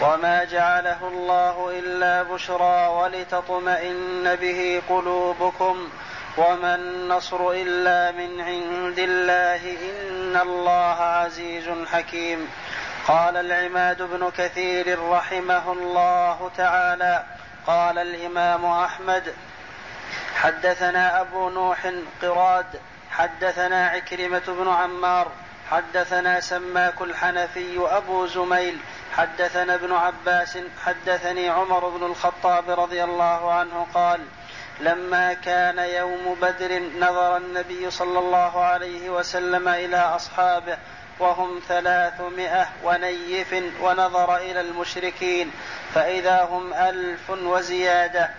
وما 0.00 0.44
جعله 0.44 1.08
الله 1.08 1.72
إلا 1.78 2.22
بشرى 2.22 2.86
ولتطمئن 2.88 4.36
به 4.40 4.82
قلوبكم 4.88 5.88
وما 6.36 6.74
النصر 6.74 7.50
إلا 7.50 8.10
من 8.12 8.40
عند 8.40 8.98
الله 8.98 9.72
إن 10.04 10.36
الله 10.42 11.00
عزيز 11.02 11.64
حكيم 11.92 12.48
قال 13.08 13.36
العماد 13.36 14.02
بن 14.02 14.30
كثير 14.38 14.98
رحمه 15.08 15.72
الله 15.72 16.50
تعالى 16.56 17.24
قال 17.66 17.98
الإمام 17.98 18.64
أحمد 18.66 19.34
حدثنا 20.34 21.20
أبو 21.20 21.48
نوح 21.50 21.90
قراد 22.22 22.66
حدثنا 23.10 23.86
عكرمة 23.88 24.42
بن 24.48 24.68
عمار 24.68 25.30
حدثنا 25.70 26.40
سماك 26.40 27.00
الحنفي 27.02 27.78
أبو 27.78 28.26
زميل 28.26 28.78
حدثنا 29.16 29.74
ابن 29.74 29.92
عباس 29.92 30.58
حدثني 30.84 31.48
عمر 31.48 31.88
بن 31.88 32.06
الخطاب 32.06 32.70
رضي 32.80 33.04
الله 33.04 33.52
عنه 33.52 33.86
قال 33.94 34.20
لما 34.80 35.32
كان 35.32 35.78
يوم 35.78 36.36
بدر 36.42 36.82
نظر 37.00 37.36
النبي 37.36 37.90
صلى 37.90 38.18
الله 38.18 38.64
عليه 38.64 39.10
وسلم 39.10 39.68
إلى 39.68 39.96
أصحابه 39.96 40.78
وهم 41.18 41.60
ثلاثمائة 41.68 42.66
ونيف 42.84 43.54
ونظر 43.82 44.36
إلى 44.36 44.60
المشركين 44.60 45.50
فإذا 45.94 46.42
هم 46.44 46.74
ألف 46.74 47.30
وزيادة 47.30 48.30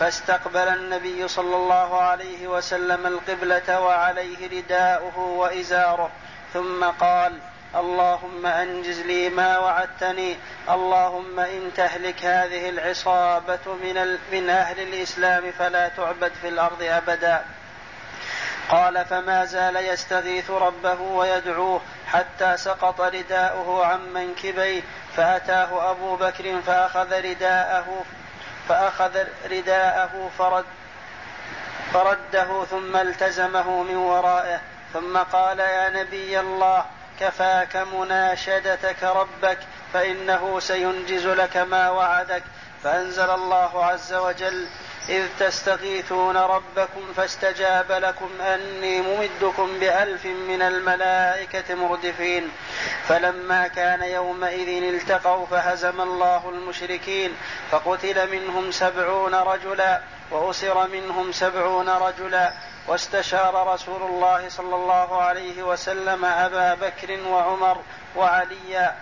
فاستقبل 0.00 0.68
النبي 0.68 1.28
صلى 1.28 1.56
الله 1.56 2.02
عليه 2.02 2.48
وسلم 2.48 3.06
القبلة 3.06 3.80
وعليه 3.80 4.50
رداؤه 4.58 5.18
وإزاره 5.18 6.10
ثم 6.54 6.84
قال 6.84 7.32
اللهم 7.76 8.46
أنجز 8.46 9.00
لي 9.00 9.28
ما 9.28 9.58
وعدتني 9.58 10.36
اللهم 10.70 11.40
إن 11.40 11.70
تهلك 11.76 12.24
هذه 12.24 12.68
العصابة 12.68 13.58
من, 13.66 13.96
ال... 13.98 14.18
من 14.32 14.50
أهل 14.50 14.80
الإسلام 14.80 15.52
فلا 15.58 15.88
تعبد 15.88 16.32
في 16.40 16.48
الأرض 16.48 16.82
أبدا 16.82 17.42
قال 18.68 19.04
فما 19.04 19.44
زال 19.44 19.76
يستغيث 19.76 20.50
ربه 20.50 21.00
ويدعوه 21.00 21.80
حتى 22.12 22.56
سقط 22.56 23.00
رداؤه 23.00 23.86
عن 23.86 24.12
منكبيه 24.12 24.82
فأتاه 25.16 25.90
أبو 25.90 26.16
بكر 26.16 26.60
فأخذ 26.66 27.24
رداءه 27.24 28.04
فأخذ 28.68 29.24
رداءه 29.50 30.30
فرد 30.38 30.64
فرده 31.92 32.64
ثم 32.64 32.96
التزمه 32.96 33.82
من 33.82 33.96
ورائه 33.96 34.60
ثم 34.92 35.18
قال 35.18 35.60
يا 35.60 35.88
نبي 35.90 36.40
الله 36.40 36.84
كفاك 37.20 37.76
مناشدتك 37.76 39.02
ربك 39.02 39.58
فإنه 39.92 40.60
سينجز 40.60 41.26
لك 41.26 41.56
ما 41.56 41.90
وعدك 41.90 42.42
فأنزل 42.82 43.30
الله 43.30 43.84
عز 43.84 44.14
وجل 44.14 44.66
إذ 45.08 45.26
تستغيثون 45.40 46.36
ربكم 46.36 47.02
فاستجاب 47.16 47.92
لكم 47.92 48.30
أني 48.40 49.00
ممدكم 49.00 49.78
بألف 49.80 50.24
من 50.26 50.62
الملائكة 50.62 51.74
مردفين 51.74 52.48
فلما 53.08 53.66
كان 53.68 54.02
يومئذ 54.02 54.82
التقوا 54.82 55.46
فهزم 55.46 56.00
الله 56.00 56.48
المشركين 56.48 57.36
فقتل 57.70 58.30
منهم 58.30 58.72
سبعون 58.72 59.34
رجلا 59.34 60.00
وأسر 60.30 60.88
منهم 60.88 61.32
سبعون 61.32 61.88
رجلا 61.88 62.52
واستشار 62.88 63.72
رسول 63.74 64.02
الله 64.02 64.48
صلى 64.48 64.74
الله 64.76 65.22
عليه 65.22 65.62
وسلم 65.62 66.24
أبا 66.24 66.74
بكر 66.74 67.20
وعمر 67.28 67.80
وعليا 68.16 68.94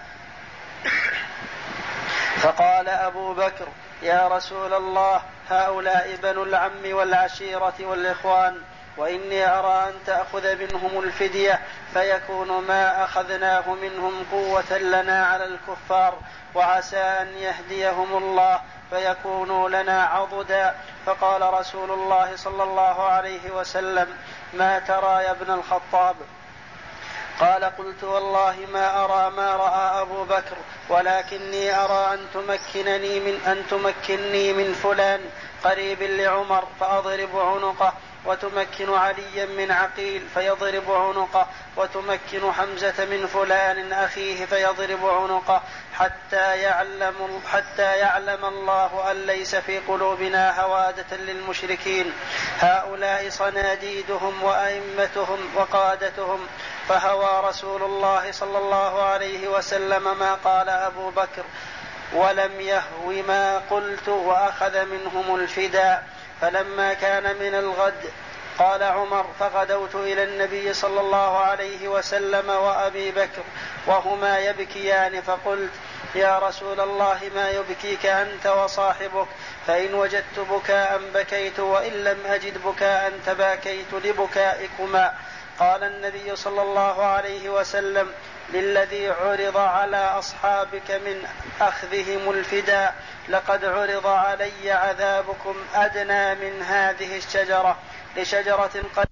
فقال 2.42 2.88
أبو 2.88 3.34
بكر 3.34 3.66
يا 4.02 4.28
رسول 4.28 4.72
الله 4.74 5.20
هؤلاء 5.50 6.16
بنو 6.22 6.42
العم 6.42 6.82
والعشيرة 6.90 7.74
والإخوان 7.80 8.62
وإني 8.96 9.46
أرى 9.48 9.88
أن 9.88 9.92
تأخذ 10.06 10.56
منهم 10.56 10.98
الفدية 11.04 11.60
فيكون 11.94 12.48
ما 12.68 13.04
أخذناه 13.04 13.74
منهم 13.74 14.26
قوة 14.32 14.78
لنا 14.78 15.26
على 15.26 15.44
الكفار 15.44 16.18
وعسى 16.54 16.98
أن 17.00 17.26
يهديهم 17.28 18.16
الله 18.16 18.60
فيكونوا 18.90 19.68
لنا 19.68 20.04
عضدا 20.04 20.74
فقال 21.06 21.54
رسول 21.54 21.90
الله 21.90 22.36
صلى 22.36 22.62
الله 22.62 23.02
عليه 23.04 23.50
وسلم 23.50 24.08
ما 24.54 24.78
ترى 24.78 25.22
يا 25.24 25.30
ابن 25.30 25.50
الخطاب 25.54 26.14
قال 27.42 27.64
قلت 27.64 28.04
والله 28.04 28.54
ما 28.72 29.04
أرى 29.04 29.30
ما 29.36 29.56
رأى 29.56 30.02
أبو 30.02 30.24
بكر 30.24 30.56
ولكني 30.88 31.74
أرى 31.74 32.14
أن 32.14 32.26
تمكنني 32.34 33.20
من 33.20 33.40
أن 33.46 33.62
تمكنني 33.70 34.52
من 34.52 34.72
فلان 34.72 35.20
قريب 35.64 36.02
لعمر 36.02 36.64
فأضرب 36.80 37.38
عنقه 37.38 37.92
وتمكن 38.26 38.94
عليا 38.94 39.46
من 39.46 39.70
عقيل 39.72 40.22
فيضرب 40.34 40.90
عنقه 40.92 41.46
وتمكن 41.76 42.52
حمزة 42.58 43.04
من 43.04 43.26
فلان 43.26 43.92
أخيه 43.92 44.46
فيضرب 44.46 45.06
عنقه 45.06 45.62
حتى 45.98 46.56
يعلم 46.60 47.40
حتى 47.52 47.96
يعلم 47.98 48.44
الله 48.44 49.10
أن 49.10 49.26
ليس 49.26 49.56
في 49.56 49.78
قلوبنا 49.78 50.60
هوادة 50.60 51.16
للمشركين 51.16 52.12
هؤلاء 52.60 53.28
صناديدهم 53.28 54.42
وأئمتهم 54.42 55.38
وقادتهم 55.56 56.46
فهوى 56.88 57.48
رسول 57.48 57.82
الله 57.82 58.32
صلى 58.32 58.58
الله 58.58 59.02
عليه 59.02 59.48
وسلم 59.48 60.18
ما 60.18 60.34
قال 60.44 60.68
أبو 60.68 61.10
بكر 61.10 61.42
ولم 62.12 62.60
يهو 62.60 63.06
ما 63.28 63.58
قلت 63.70 64.08
وأخذ 64.08 64.84
منهم 64.86 65.34
الفداء 65.34 66.06
فلما 66.42 66.92
كان 66.94 67.36
من 67.38 67.54
الغد 67.54 68.10
قال 68.58 68.82
عمر 68.82 69.26
فغدوت 69.40 69.94
الى 69.94 70.22
النبي 70.24 70.74
صلى 70.74 71.00
الله 71.00 71.38
عليه 71.38 71.88
وسلم 71.88 72.50
وابي 72.50 73.10
بكر 73.10 73.42
وهما 73.86 74.38
يبكيان 74.38 75.22
فقلت 75.22 75.70
يا 76.14 76.38
رسول 76.38 76.80
الله 76.80 77.18
ما 77.34 77.50
يبكيك 77.50 78.06
انت 78.06 78.46
وصاحبك 78.46 79.26
فان 79.66 79.94
وجدت 79.94 80.38
بكاء 80.50 81.00
بكيت 81.14 81.60
وان 81.60 81.92
لم 81.92 82.18
اجد 82.26 82.62
بكاء 82.64 83.12
تباكيت 83.26 83.94
لبكائكما 84.04 85.14
قال 85.58 85.84
النبي 85.84 86.36
صلى 86.36 86.62
الله 86.62 87.04
عليه 87.04 87.50
وسلم 87.50 88.10
للذي 88.50 89.10
عرض 89.10 89.56
على 89.56 89.96
اصحابك 89.96 90.90
من 90.90 91.26
اخذهم 91.60 92.30
الفداء 92.30 92.94
لقد 93.28 93.64
عرض 93.64 94.06
علي 94.06 94.72
عذابكم 94.72 95.54
ادنى 95.74 96.34
من 96.34 96.62
هذه 96.62 97.16
الشجره 97.16 97.76
لشجره 98.16 98.70
قد 98.96 99.06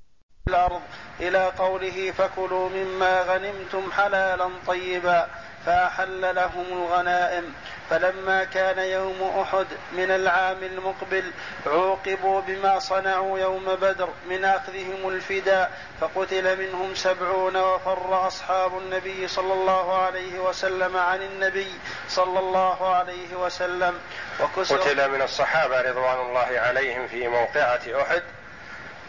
الارض 0.49 0.83
الى 1.21 1.45
قوله 1.59 2.12
فكلوا 2.19 2.69
مما 2.69 3.23
غنمتم 3.23 3.93
حلالا 3.93 4.51
طيبا 4.66 5.29
فاحل 5.66 6.35
لهم 6.35 6.64
الغنائم 6.73 7.53
فلما 7.90 8.44
كان 8.44 8.79
يوم 8.79 9.22
احد 9.42 9.66
من 9.92 10.11
العام 10.11 10.62
المقبل 10.62 11.31
عوقبوا 11.66 12.40
بما 12.40 12.79
صنعوا 12.79 13.38
يوم 13.38 13.64
بدر 13.64 14.09
من 14.29 14.44
اخذهم 14.44 15.09
الفداء 15.09 15.79
فقتل 16.00 16.59
منهم 16.59 16.94
سبعون 16.94 17.57
وفر 17.57 18.26
اصحاب 18.26 18.79
النبي 18.79 19.29
صلى 19.29 19.53
الله 19.53 20.03
عليه 20.03 20.38
وسلم 20.38 20.96
عن 20.96 21.22
النبي 21.22 21.74
صلى 22.09 22.38
الله 22.38 22.94
عليه 22.94 23.35
وسلم 23.35 23.98
وكسر 24.40 24.76
قتل 24.81 25.11
من 25.11 25.22
الصحابه 25.22 25.81
رضوان 25.81 26.20
الله 26.20 26.61
عليهم 26.61 27.09
في 27.09 27.29
موقعه 27.29 27.81
احد 28.03 28.22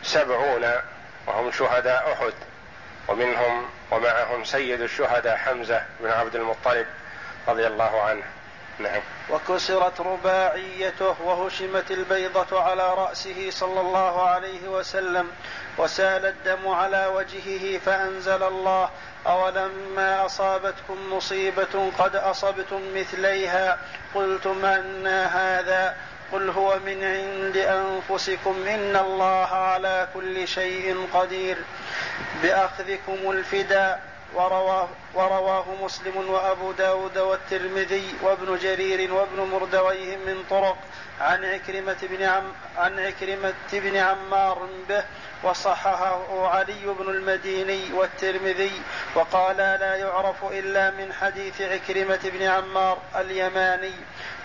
سبعون 0.03 0.71
وهم 1.27 1.51
شهداء 1.51 2.13
احد 2.13 2.33
ومنهم 3.07 3.69
ومعهم 3.91 4.43
سيد 4.43 4.81
الشهداء 4.81 5.35
حمزه 5.37 5.83
بن 5.99 6.09
عبد 6.09 6.35
المطلب 6.35 6.87
رضي 7.47 7.67
الله 7.67 8.01
عنه 8.01 8.23
نعم 8.81 9.01
وكسرت 9.29 10.01
رباعيته 10.01 11.15
وهشمت 11.23 11.91
البيضة 11.91 12.61
على 12.61 12.93
رأسه 12.93 13.49
صلى 13.51 13.81
الله 13.81 14.23
عليه 14.29 14.67
وسلم 14.67 15.27
وسال 15.77 16.25
الدم 16.25 16.67
على 16.67 17.05
وجهه 17.15 17.79
فأنزل 17.79 18.43
الله 18.43 18.89
أولما 19.27 20.25
أصابتكم 20.25 20.97
مصيبة 21.13 21.91
قد 21.99 22.15
أصبتم 22.15 22.81
مثليها 22.95 23.77
قلتم 24.15 24.65
أن 24.65 25.07
هذا 25.07 25.97
قل 26.31 26.49
هو 26.49 26.79
من 26.85 27.03
عند 27.03 27.57
انفسكم 27.57 28.55
ان 28.67 28.95
الله 28.95 29.45
على 29.47 30.07
كل 30.13 30.47
شيء 30.47 31.07
قدير 31.13 31.57
باخذكم 32.43 33.31
الفداء 33.31 34.10
ورواه, 34.33 34.87
ورواه 35.13 35.65
مسلم 35.83 36.29
وأبو 36.29 36.71
داود 36.71 37.17
والترمذي 37.17 38.13
وابن 38.23 38.57
جرير 38.57 39.13
وابن 39.13 39.39
مردويه 39.51 40.17
من 40.17 40.43
طرق 40.49 40.77
عن 41.21 41.45
عكرمة 41.45 41.97
بن 42.01 42.23
عم 42.23 42.43
عن 42.77 42.99
عكرمة 42.99 43.53
بن 43.73 43.95
عمار 43.97 44.67
به 44.89 45.03
وصححه 45.43 46.47
علي 46.49 46.85
بن 46.99 47.09
المديني 47.09 47.93
والترمذي 47.93 48.81
وقال 49.15 49.57
لا 49.57 49.95
يعرف 49.95 50.43
إلا 50.51 50.91
من 50.91 51.13
حديث 51.13 51.61
عكرمة 51.61 52.19
بن 52.23 52.41
عمار 52.43 52.97
اليماني 53.15 53.93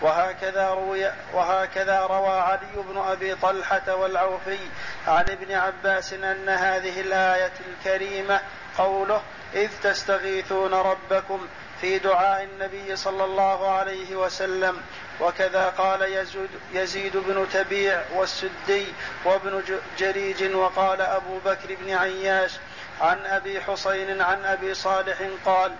وهكذا 0.02 0.70
روي 0.70 1.10
وهكذا 1.34 2.00
روى 2.00 2.38
علي 2.38 2.72
بن 2.76 2.98
أبي 2.98 3.34
طلحة 3.34 3.94
والعوفي 3.94 4.58
عن 5.06 5.24
ابن 5.30 5.52
عباس 5.54 6.12
أن 6.12 6.48
هذه 6.48 7.00
الآية 7.00 7.52
الكريمة 7.70 8.40
قوله 8.78 9.22
إذ 9.56 9.70
تستغيثون 9.82 10.74
ربكم 10.74 11.46
في 11.80 11.98
دعاء 11.98 12.42
النبي 12.44 12.96
صلى 12.96 13.24
الله 13.24 13.70
عليه 13.70 14.16
وسلم 14.16 14.82
وكذا 15.20 15.68
قال 15.78 16.02
يزيد, 16.02 16.48
يزيد 16.72 17.16
بن 17.16 17.46
تبيع 17.52 18.02
والسدي 18.14 18.86
وابن 19.24 19.62
جريج 19.98 20.54
وقال 20.54 21.00
أبو 21.00 21.38
بكر 21.38 21.76
بن 21.84 21.94
عياش 21.94 22.52
عن 23.00 23.26
أبي 23.26 23.60
حسين 23.60 24.22
عن 24.22 24.44
أبي 24.44 24.74
صالح 24.74 25.16
قال 25.44 25.72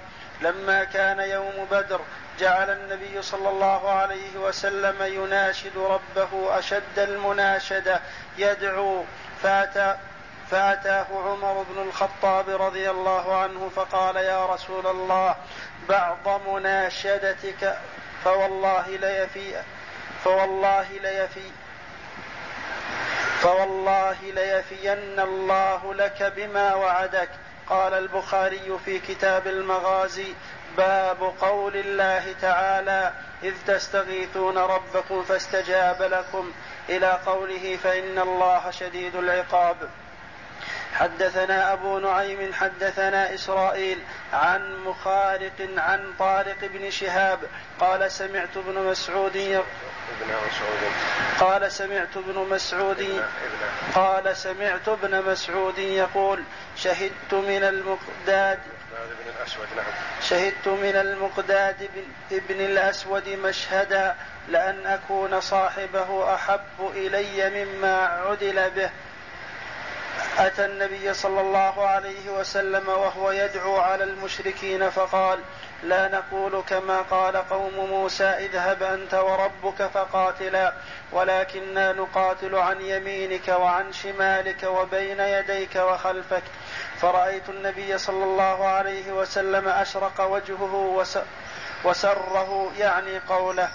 لما 0.42 0.84
كان 0.84 1.18
يوم 1.20 1.66
بدر 1.70 2.00
جعل 2.40 2.70
النبي 2.70 3.22
صلى 3.22 3.48
الله 3.48 3.90
عليه 3.90 4.36
وسلم 4.38 5.02
يناشد 5.02 5.78
ربه 5.78 6.58
أشد 6.58 6.98
المناشدة 6.98 8.00
يدعو 8.38 9.04
فأتى 9.42 9.96
فأتاه 10.50 11.06
عمر 11.12 11.64
بن 11.70 11.82
الخطاب 11.82 12.62
رضي 12.62 12.90
الله 12.90 13.37
عنه 13.37 13.70
فقال 13.76 14.16
يا 14.16 14.46
رسول 14.46 14.87
الله 14.87 15.35
بعض 15.88 16.40
مناشدتك 16.48 17.78
فوالله 18.24 18.87
ليفي 18.88 19.62
فوالله 20.24 20.87
ليفي 21.02 21.50
فوالله 23.40 24.16
ليفين 24.22 25.20
الله 25.20 25.94
لك 25.94 26.32
بما 26.37 26.74
وعدك 26.74 27.28
قال 27.68 27.94
البخاري 27.94 28.78
في 28.85 28.98
كتاب 28.98 29.46
المغازي 29.46 30.35
باب 30.76 31.32
قول 31.40 31.76
الله 31.76 32.35
تعالى 32.42 33.12
اذ 33.44 33.54
تستغيثون 33.66 34.59
ربكم 34.59 35.22
فاستجاب 35.24 36.02
لكم 36.02 36.52
الى 36.88 37.20
قوله 37.26 37.78
فان 37.82 38.18
الله 38.18 38.70
شديد 38.70 39.16
العقاب 39.16 39.76
حدثنا 40.98 41.72
أبو 41.72 41.98
نعيم 41.98 42.52
حدثنا 42.52 43.35
إسرائيل 43.35 43.98
عن 44.32 44.76
مخارق 44.76 45.68
عن 45.76 46.12
طارق 46.18 46.56
بن 46.62 46.90
شهاب 46.90 47.38
قال 47.80 48.12
سمعت 48.12 48.56
ابن 48.56 48.74
مسعود 48.90 49.37
ابن 49.37 50.32
مسعود 50.46 50.92
قال 51.40 51.72
سمعت 51.72 52.16
ابن 52.16 52.46
مسعود 52.50 53.22
قال 53.94 54.37
سمعت 54.37 54.88
ابن 54.88 55.22
مسعود 55.30 55.78
يقول 55.78 56.42
شهدت 56.76 57.32
من 57.32 57.64
المقداد 57.64 58.59
نعم. 59.76 59.85
شهدت 60.28 60.68
من 60.68 60.96
المقداد 60.96 61.88
بن 62.30 62.61
الأسود 62.61 63.28
مشهدا 63.28 64.14
لأن 64.48 64.87
أكون 64.87 65.40
صاحبه 65.40 66.35
أحب 66.35 66.90
إلي 66.96 67.64
مما 67.64 68.00
عدل 68.06 68.70
به 68.70 68.90
أتى 70.38 70.64
النبي 70.64 71.14
صلى 71.14 71.40
الله 71.40 71.87
عليه 71.88 72.29
وسلم 72.31 72.88
وهو 72.88 73.31
يدعو 73.31 73.76
على 73.76 74.05
المشركين 74.05 74.90
فقال 74.90 75.38
لا 75.83 76.09
نقول 76.09 76.61
كما 76.68 77.00
قال 77.00 77.37
قوم 77.37 77.87
موسى 77.90 78.24
اذهب 78.24 78.83
أنت 78.83 79.14
وربك 79.14 79.83
فقاتلا 79.94 80.72
ولكنا 81.12 81.92
نقاتل 81.92 82.55
عن 82.55 82.81
يمينك 82.81 83.48
وعن 83.48 83.92
شمالك 83.92 84.62
وبين 84.62 85.20
يديك 85.20 85.76
وخلفك 85.76 86.42
فرأيت 87.00 87.48
النبي 87.48 87.98
صلى 87.98 88.24
الله 88.24 88.66
عليه 88.68 89.12
وسلم 89.12 89.68
أشرق 89.68 90.20
وجهه 90.20 91.05
وسره 91.85 92.72
يعني 92.79 93.18
قوله 93.29 93.68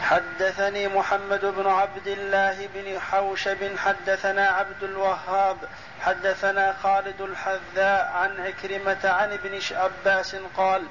حدثني 0.00 0.88
محمد 0.88 1.44
بن 1.44 1.66
عبد 1.66 2.06
الله 2.06 2.66
بن 2.74 3.00
حوشب 3.00 3.76
حدثنا 3.78 4.46
عبد 4.48 4.82
الوهاب 4.82 5.56
حدثنا 6.00 6.76
خالد 6.82 7.20
الحذاء 7.20 8.10
عن 8.14 8.40
عكرمة 8.40 8.98
عن 9.04 9.32
ابن 9.32 9.60
عباس 9.70 10.36
قال 10.56 10.82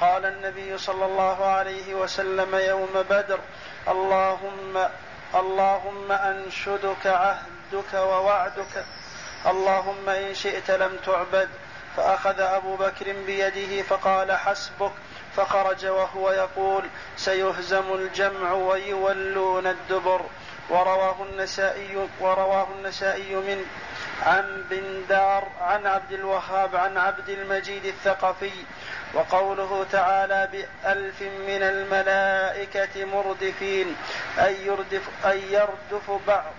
قال 0.00 0.26
النبي 0.26 0.78
صلى 0.78 1.04
الله 1.06 1.44
عليه 1.46 1.94
وسلم 1.94 2.54
يوم 2.54 3.04
بدر 3.10 3.38
اللهم 3.88 4.88
اللهم 5.34 6.12
أنشدك 6.12 7.06
عهدك 7.06 7.94
ووعدك 7.94 8.84
اللهم 9.46 10.08
إن 10.08 10.34
شئت 10.34 10.70
لم 10.70 10.96
تعبد 11.06 11.48
فأخذ 11.96 12.40
أبو 12.40 12.76
بكر 12.76 13.12
بيده 13.26 13.82
فقال 13.82 14.32
حسبك 14.32 14.92
فخرج 15.36 15.86
وهو 15.86 16.30
يقول 16.30 16.84
سيهزم 17.16 17.92
الجمع 17.94 18.52
ويولون 18.52 19.66
الدبر 19.66 20.20
ورواه 20.70 21.16
النسائي 21.32 22.08
ورواه 22.20 22.66
النسائي 22.78 23.36
من 23.36 23.64
عن 24.22 24.64
بندار 24.70 25.44
عن 25.60 25.86
عبد 25.86 26.12
الوهاب 26.12 26.76
عن 26.76 26.96
عبد 26.98 27.28
المجيد 27.28 27.84
الثقفي 27.84 28.50
وقوله 29.14 29.86
تعالى 29.92 30.48
بألف 30.52 31.22
من 31.22 31.62
الملائكة 31.62 33.04
مردفين 33.04 33.96
أن 34.38 34.52
يردف, 34.66 35.02
أن 35.24 35.38
يردف 35.50 36.10
بعض 36.26 36.52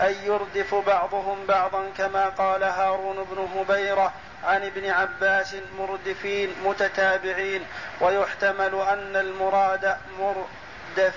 أن 0.00 0.14
يردف 0.24 0.74
بعضهم 0.74 1.46
بعضا 1.48 1.82
كما 1.98 2.28
قال 2.28 2.62
هارون 2.62 3.16
بن 3.16 3.58
هبيرة 3.60 4.12
عن 4.44 4.62
ابن 4.64 4.90
عباس 4.90 5.54
مردفين 5.78 6.52
متتابعين 6.64 7.64
ويحتمل 8.00 8.74
أن 8.88 9.16
المراد 9.16 9.96
مردف 10.20 11.14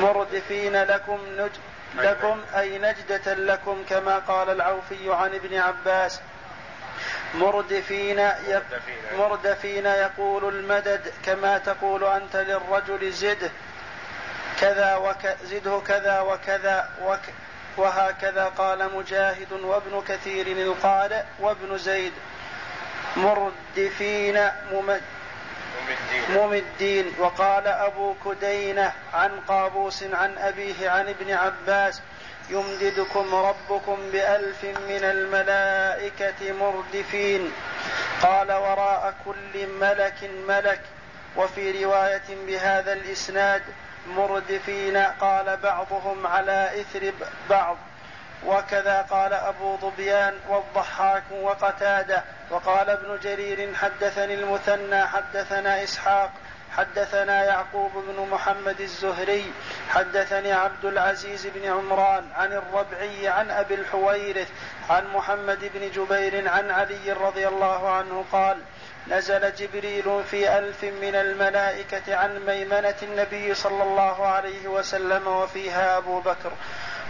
مردفين 0.00 0.82
لكم 0.82 1.18
نج 1.38 1.50
لكم 1.98 2.40
أي 2.58 2.78
نجدة 2.78 3.34
لكم 3.34 3.84
كما 3.88 4.18
قال 4.18 4.50
العوفي 4.50 5.14
عن 5.14 5.34
ابن 5.34 5.56
عباس 5.56 6.20
مردفين 7.34 8.28
مردفين 9.18 9.86
يقول 9.86 10.54
المدد 10.54 11.12
كما 11.24 11.58
تقول 11.58 12.04
أنت 12.04 12.36
للرجل 12.36 13.12
زده 13.12 13.50
كذا 14.60 14.96
وك 14.96 15.26
زده 15.44 15.80
كذا 15.86 16.20
وكذا 16.20 16.88
وك 17.02 17.20
وهكذا 17.76 18.44
قال 18.44 18.90
مجاهد 18.96 19.52
وابن 19.52 20.02
كثير 20.08 20.46
القال 20.46 21.24
وابن 21.40 21.78
زيد 21.78 22.12
مردفين 23.16 24.48
ممد 24.72 25.02
ممدين 26.30 27.12
وقال 27.18 27.66
أبو 27.68 28.14
كدينة 28.26 28.92
عن 29.14 29.30
قابوس 29.48 30.02
عن 30.02 30.38
أبيه 30.38 30.90
عن 30.90 31.08
ابن 31.08 31.30
عباس 31.32 32.00
يمددكم 32.50 33.34
ربكم 33.34 33.96
بألف 34.12 34.64
من 34.64 35.00
الملائكة 35.04 36.52
مردفين 36.52 37.52
قال 38.22 38.52
وراء 38.52 39.14
كل 39.24 39.66
ملك 39.80 40.30
ملك 40.48 40.80
وفي 41.36 41.84
رواية 41.84 42.22
بهذا 42.46 42.92
الإسناد 42.92 43.62
مردفين 44.08 44.96
قال 44.96 45.56
بعضهم 45.56 46.26
على 46.26 46.80
إثر 46.80 47.12
بعض 47.50 47.76
وكذا 48.46 49.02
قال 49.02 49.32
أبو 49.32 49.76
ظبيان 49.76 50.34
والضحاك 50.48 51.22
وقتادة 51.32 52.24
وقال 52.50 52.90
ابن 52.90 53.18
جرير 53.22 53.74
حدثني 53.74 54.34
المثنى 54.34 55.06
حدثنا 55.06 55.84
إسحاق 55.84 56.30
حدثنا 56.76 57.44
يعقوب 57.44 57.92
بن 57.94 58.28
محمد 58.32 58.80
الزهري 58.80 59.52
حدثني 59.90 60.52
عبد 60.52 60.84
العزيز 60.84 61.46
بن 61.46 61.70
عمران 61.70 62.24
عن 62.34 62.52
الربعي 62.52 63.28
عن 63.28 63.50
أبي 63.50 63.74
الحويرث 63.74 64.48
عن 64.90 65.06
محمد 65.14 65.60
بن 65.74 65.90
جبير 65.90 66.48
عن 66.48 66.70
علي 66.70 67.12
رضي 67.12 67.48
الله 67.48 67.88
عنه 67.92 68.24
قال 68.32 68.58
نزل 69.10 69.54
جبريل 69.54 70.24
في 70.30 70.58
ألف 70.58 70.84
من 70.84 71.14
الملائكة 71.14 72.14
عن 72.16 72.38
ميمنة 72.46 72.94
النبي 73.02 73.54
صلى 73.54 73.82
الله 73.82 74.26
عليه 74.26 74.68
وسلم 74.68 75.26
وفيها 75.26 75.98
أبو 75.98 76.20
بكر 76.20 76.52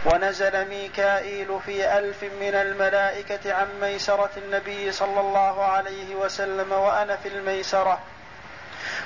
ونزل 0.05 0.67
ميكائيل 0.69 1.59
في 1.65 1.97
ألف 1.99 2.23
من 2.23 2.53
الملائكة 2.55 3.53
عن 3.53 3.67
ميسرة 3.81 4.29
النبي 4.37 4.91
صلى 4.91 5.19
الله 5.19 5.63
عليه 5.63 6.15
وسلم 6.15 6.71
وأنا 6.71 7.15
في 7.15 7.27
الميسرة 7.27 7.99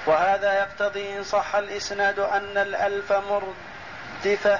وهذا 0.08 0.53
يقتضي 0.60 1.17
إن 1.17 1.23
صح 1.23 1.55
الإسناد 1.55 2.19
أن 2.19 2.58
الألف 2.58 3.13
مردفة 3.13 4.60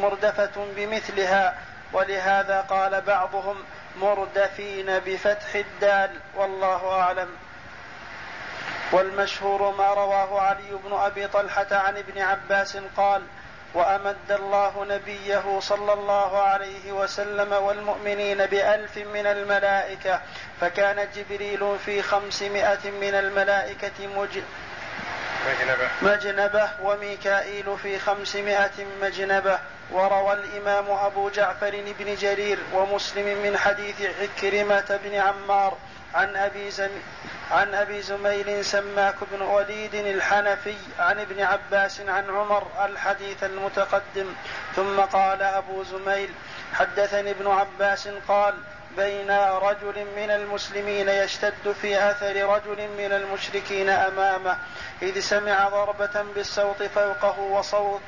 مردفة 0.00 0.66
بمثلها 0.76 1.54
ولهذا 1.92 2.60
قال 2.60 3.00
بعضهم 3.00 3.56
مردفين 4.00 4.86
بفتح 4.98 5.54
الدال 5.54 6.10
والله 6.36 6.88
اعلم 6.90 7.28
والمشهور 8.92 9.74
ما 9.74 9.88
رواه 9.94 10.40
علي 10.40 10.68
بن 10.84 10.92
ابي 10.92 11.26
طلحه 11.26 11.66
عن 11.70 11.96
ابن 11.96 12.20
عباس 12.22 12.76
قال 12.96 13.22
وامد 13.74 14.30
الله 14.30 14.84
نبيه 14.88 15.60
صلى 15.60 15.92
الله 15.92 16.38
عليه 16.42 16.92
وسلم 16.92 17.52
والمؤمنين 17.52 18.46
بالف 18.46 18.96
من 18.96 19.26
الملائكه 19.26 20.20
فكان 20.60 21.08
جبريل 21.16 21.78
في 21.86 22.02
خمسمائه 22.02 22.90
من 22.90 23.14
الملائكه 23.14 24.06
مج 24.20 24.38
مجنبة 25.46 25.88
مجنبة 26.02 26.68
وميكائيل 26.82 27.78
في 27.82 27.98
خمسمائة 27.98 28.86
مجنبة 29.02 29.58
وروى 29.92 30.32
الإمام 30.32 30.84
أبو 30.90 31.28
جعفر 31.28 31.94
بن 31.98 32.14
جرير 32.14 32.58
ومسلم 32.74 33.42
من 33.42 33.56
حديث 33.56 34.02
عكرمة 34.02 34.98
بن 35.04 35.14
عمار 35.14 35.76
عن 36.14 36.36
أبي 36.36 36.70
زم 36.70 36.88
عن 37.50 37.74
أبي 37.74 38.02
زميل 38.02 38.64
سماك 38.64 39.14
بن 39.32 39.42
وليد 39.42 39.94
الحنفي 39.94 40.74
عن 40.98 41.18
ابن 41.20 41.40
عباس 41.42 42.00
عن 42.00 42.24
عمر 42.30 42.62
الحديث 42.84 43.44
المتقدم 43.44 44.26
ثم 44.76 45.00
قال 45.00 45.42
أبو 45.42 45.82
زميل 45.84 46.30
حدثني 46.74 47.30
ابن 47.30 47.46
عباس 47.46 48.08
قال 48.28 48.54
بين 48.96 49.30
رجل 49.40 50.06
من 50.16 50.30
المسلمين 50.30 51.08
يشتد 51.08 51.72
في 51.82 52.10
اثر 52.10 52.46
رجل 52.48 52.88
من 52.98 53.12
المشركين 53.12 53.88
امامه 53.88 54.58
اذ 55.02 55.18
سمع 55.20 55.68
ضربه 55.68 56.22
بالصوت 56.34 56.82
فوقه 56.82 57.40
وصوت 57.40 58.00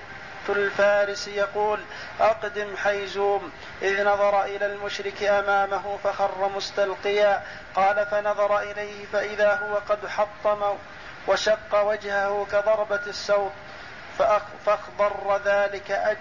الفارس 0.48 1.28
يقول 1.28 1.80
أقدم 2.20 2.76
حيزوم 2.76 3.52
إذ 3.82 4.04
نظر 4.04 4.44
إلى 4.44 4.66
المشرك 4.66 5.22
أمامه 5.22 5.98
فخر 6.04 6.50
مستلقيا 6.56 7.42
قال 7.74 8.06
فنظر 8.10 8.58
إليه 8.58 9.06
فإذا 9.12 9.54
هو 9.62 9.94
قد 9.94 10.06
حطم 10.08 10.76
وشق 11.28 11.80
وجهه 11.82 12.46
كضربة 12.52 13.00
السوط 13.06 13.52
فأخضر 14.66 15.40
ذلك 15.46 15.90
أجل 15.90 16.16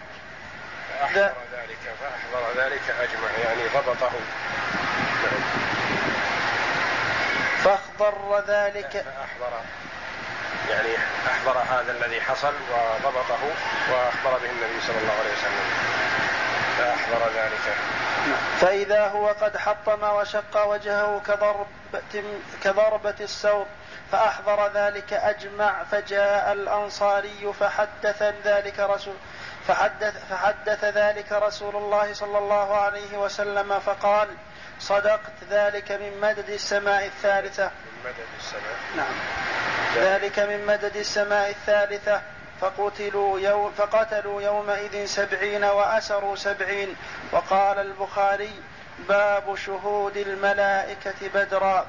فأحضر 1.00 1.34
ذلك 1.54 1.96
فأحضر 2.00 2.62
ذلك 2.64 2.92
أجمع 3.00 3.32
يعني 3.44 3.68
ضبطه 3.74 4.12
فاخضر 7.64 8.44
ذلك 8.48 8.90
فأحضر 8.92 9.54
يعني 10.70 10.90
أحضر 11.28 11.58
هذا 11.58 11.92
الذي 12.00 12.22
حصل 12.22 12.54
وضبطه 12.72 13.40
وأخبر 13.92 14.32
به 14.44 14.50
النبي 14.50 14.82
صلى 14.88 14.98
الله 14.98 15.14
عليه 15.20 15.34
وسلم 15.34 15.68
فأحضر 16.78 17.32
ذلك 17.36 17.76
فإذا 18.62 19.08
هو 19.08 19.28
قد 19.28 19.58
حطم 19.58 20.04
وشق 20.04 20.66
وجهه 20.68 21.22
كضربة, 21.28 22.24
كضربة 22.64 23.16
السوط 23.20 23.68
فأحضر 24.12 24.72
ذلك 24.76 25.14
أجمع 25.14 25.84
فجاء 25.92 26.52
الأنصاري 26.54 27.54
فحدث 27.60 28.24
ذلك 28.46 28.80
رسول 28.80 29.16
فحدث, 29.74 30.14
فحدث 30.30 30.84
ذلك 30.84 31.32
رسول 31.32 31.76
الله 31.76 32.14
صلى 32.14 32.38
الله 32.38 32.76
عليه 32.78 33.18
وسلم 33.18 33.80
فقال 33.80 34.28
صدقت 34.80 35.38
ذلك 35.50 35.92
من 35.92 36.20
مدد 36.22 36.50
السماء 36.50 37.06
الثالثة 37.06 37.66
من 37.66 38.04
مدد 38.06 38.26
السماء 38.40 38.80
نعم 38.98 39.14
ذلك 39.96 40.40
من 40.40 40.66
مدد 40.66 40.96
السماء 40.96 41.50
الثالثة 41.50 42.22
فقتلوا 42.62 43.40
يوم 43.40 43.72
فقتلوا 43.78 44.42
يومئذ 44.42 45.06
سبعين 45.06 45.64
وأسروا 45.64 46.36
سبعين 46.36 46.96
وقال 47.32 47.80
البخاري 47.80 48.62
باب 49.00 49.56
شهود 49.56 50.18
الملائكة 50.18 51.28
بدرا 51.34 51.86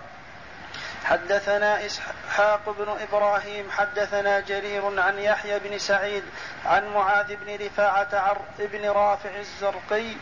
حدثنا 1.04 1.86
اسحاق 1.86 2.60
بن 2.78 2.96
ابراهيم 3.12 3.70
حدثنا 3.70 4.40
جرير 4.40 5.00
عن 5.00 5.18
يحيى 5.18 5.58
بن 5.64 5.78
سعيد 5.78 6.22
عن 6.66 6.86
معاذ 6.94 7.36
بن 7.36 7.66
رفاعه 7.66 8.36
بن 8.58 8.88
رافع 8.90 9.30
الزرقي 9.40 10.12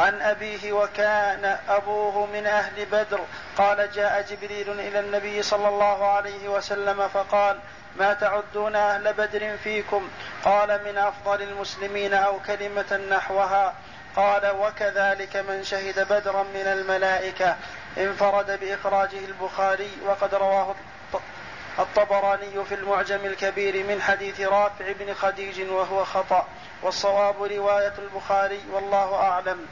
عن 0.00 0.22
أبيه 0.22 0.72
وكان 0.72 1.58
أبوه 1.68 2.26
من 2.26 2.46
أهل 2.46 2.84
بدر 2.86 3.20
قال 3.58 3.90
جاء 3.92 4.26
جبريل 4.30 4.70
إلى 4.70 5.00
النبي 5.00 5.42
صلى 5.42 5.68
الله 5.68 6.04
عليه 6.08 6.48
وسلم 6.48 7.08
فقال 7.08 7.58
ما 7.98 8.12
تعدون 8.12 8.76
أهل 8.76 9.12
بدر 9.12 9.56
فيكم 9.64 10.08
قال 10.44 10.80
من 10.84 10.98
أفضل 10.98 11.42
المسلمين 11.42 12.14
أو 12.14 12.40
كلمة 12.46 13.00
نحوها 13.10 13.74
قال 14.16 14.46
وكذلك 14.50 15.36
من 15.36 15.62
شهد 15.64 16.00
بدرا 16.10 16.42
من 16.42 16.66
الملائكة 16.66 17.56
انفرد 17.98 18.60
بإخراجه 18.60 19.18
البخاري 19.24 19.90
وقد 20.06 20.34
رواه 20.34 20.74
الطبراني 21.78 22.64
في 22.68 22.74
المعجم 22.74 23.24
الكبير 23.26 23.86
من 23.86 24.02
حديث 24.02 24.40
رافع 24.40 24.92
بن 24.98 25.14
خديج 25.14 25.60
وهو 25.70 26.04
خطأ 26.04 26.46
والصواب 26.82 27.42
رواية 27.42 27.92
البخاري 27.98 28.60
والله 28.72 29.14
أعلم 29.14 29.66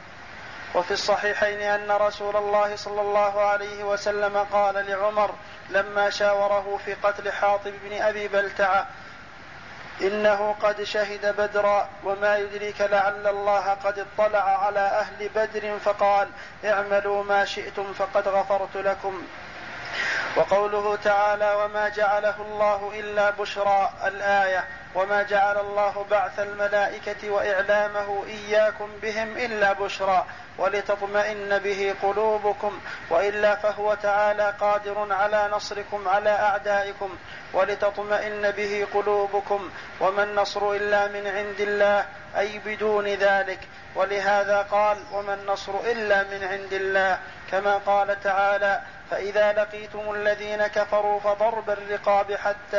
وفي 0.75 0.91
الصحيحين 0.91 1.59
أن 1.61 1.91
رسول 1.91 2.37
الله 2.37 2.75
صلى 2.75 3.01
الله 3.01 3.41
عليه 3.41 3.83
وسلم 3.83 4.37
قال 4.51 4.85
لعمر 4.87 5.31
لما 5.69 6.09
شاوره 6.09 6.79
في 6.85 6.93
قتل 6.93 7.31
حاطب 7.31 7.71
بن 7.89 8.01
أبي 8.01 8.27
بلتعة 8.27 8.87
انه 10.01 10.55
قد 10.61 10.83
شهد 10.83 11.25
بدرا 11.37 11.87
وما 12.03 12.37
يدريك 12.37 12.81
لعل 12.81 13.27
الله 13.27 13.69
قد 13.73 14.05
اطلع 14.19 14.63
على 14.65 14.79
اهل 14.79 15.29
بدر 15.35 15.79
فقال 15.85 16.27
اعملوا 16.65 17.23
ما 17.23 17.45
شئتم 17.45 17.93
فقد 17.93 18.27
غفرت 18.27 18.75
لكم 18.77 19.21
وقوله 20.35 20.95
تعالى 20.95 21.55
وما 21.63 21.89
جعله 21.89 22.35
الله 22.41 22.91
الا 22.99 23.29
بشرى 23.29 23.89
الايه 24.05 24.63
وما 24.95 25.23
جعل 25.23 25.57
الله 25.57 26.05
بعث 26.11 26.39
الملائكه 26.39 27.29
واعلامه 27.29 28.23
اياكم 28.27 28.89
بهم 29.01 29.37
الا 29.37 29.73
بشرى 29.73 30.25
ولتطمئن 30.57 31.59
به 31.59 31.95
قلوبكم 32.03 32.79
والا 33.09 33.55
فهو 33.55 33.93
تعالى 33.95 34.53
قادر 34.59 35.13
على 35.13 35.47
نصركم 35.53 36.07
على 36.07 36.29
اعدائكم 36.29 37.09
ولتطمئن 37.53 38.51
به 38.51 38.87
قلوبكم 38.93 39.69
وما 39.99 40.23
النصر 40.23 40.71
الا 40.71 41.07
من 41.07 41.27
عند 41.27 41.59
الله 41.59 42.05
اي 42.37 42.59
بدون 42.65 43.07
ذلك 43.07 43.59
ولهذا 43.95 44.61
قال 44.61 44.97
وما 45.13 45.33
النصر 45.33 45.71
الا 45.85 46.23
من 46.23 46.43
عند 46.43 46.73
الله 46.73 47.19
كما 47.51 47.77
قال 47.77 48.23
تعالى 48.23 48.81
فإذا 49.11 49.53
لقيتم 49.53 50.11
الذين 50.15 50.67
كفروا 50.67 51.19
فضرب 51.19 51.69
الرقاب 51.69 52.31
حتى 52.33 52.77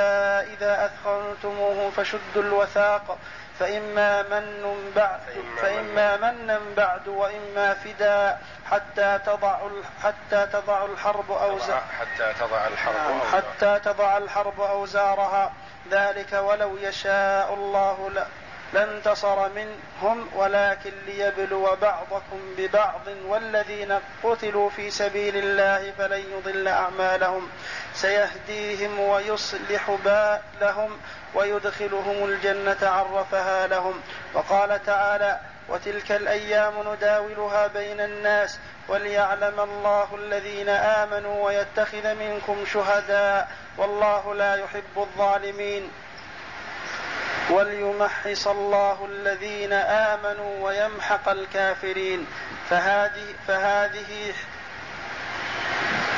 إذا 0.54 0.86
أثخنتموه 0.86 1.90
فشدوا 1.90 2.42
الوثاق 2.42 3.18
فإما 3.60 4.22
من 4.22 4.78
بعد 4.96 5.20
فإما 5.62 6.16
من 6.32 6.74
بعد 6.76 7.08
وإما 7.08 7.74
فداء 7.74 8.40
حتى 8.70 9.20
تضع 9.26 9.58
حتى 10.02 10.46
تضع 10.46 10.84
الحرب 10.84 11.32
أوزار 11.32 11.82
حتى 12.00 12.32
تضع 12.40 12.66
الحرب 12.66 13.20
حتى 13.32 13.80
تضع 13.84 14.16
الحرب 14.18 14.60
أوزارها 14.60 15.52
ذلك 15.90 16.32
ولو 16.32 16.76
يشاء 16.76 17.54
الله 17.54 18.10
لا 18.72 18.84
انتصر 18.94 19.48
منهم 19.52 20.28
ولكن 20.34 20.92
ليبلو 21.06 21.76
بعضكم 21.82 22.54
ببعض 22.56 23.00
والذين 23.26 23.98
قتلوا 24.22 24.70
في 24.70 24.90
سبيل 24.90 25.36
الله 25.36 25.92
فلن 25.98 26.22
يضل 26.38 26.68
أعمالهم 26.68 27.48
سيهديهم 27.94 28.98
ويصلح 29.00 29.96
بالهم 30.04 30.98
ويدخلهم 31.34 32.24
الجنة 32.24 32.76
عرفها 32.82 33.66
لهم 33.66 34.00
وقال 34.34 34.86
تعالى 34.86 35.38
وتلك 35.68 36.12
الأيام 36.12 36.72
نداولها 36.92 37.66
بين 37.66 38.00
الناس 38.00 38.58
وليعلم 38.88 39.60
الله 39.60 40.08
الذين 40.14 40.68
آمنوا 40.68 41.46
ويتخذ 41.46 42.14
منكم 42.14 42.64
شهداء 42.72 43.48
والله 43.78 44.34
لا 44.34 44.56
يحب 44.56 44.96
الظالمين 44.96 45.90
وليمحص 47.50 48.48
الله 48.48 49.04
الذين 49.10 49.72
آمنوا 49.72 50.64
ويمحق 50.66 51.28
الكافرين 51.28 52.26
فهذه 52.70 53.34
فهذه 53.48 54.32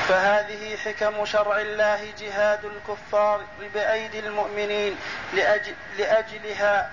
فهذه 0.08 0.76
حكم 0.76 1.24
شرع 1.26 1.60
الله 1.60 2.06
جهاد 2.20 2.60
الكفار 2.64 3.40
بأيدي 3.74 4.18
المؤمنين 4.18 4.96
لأجل 5.34 5.74
لأجلها 5.98 6.90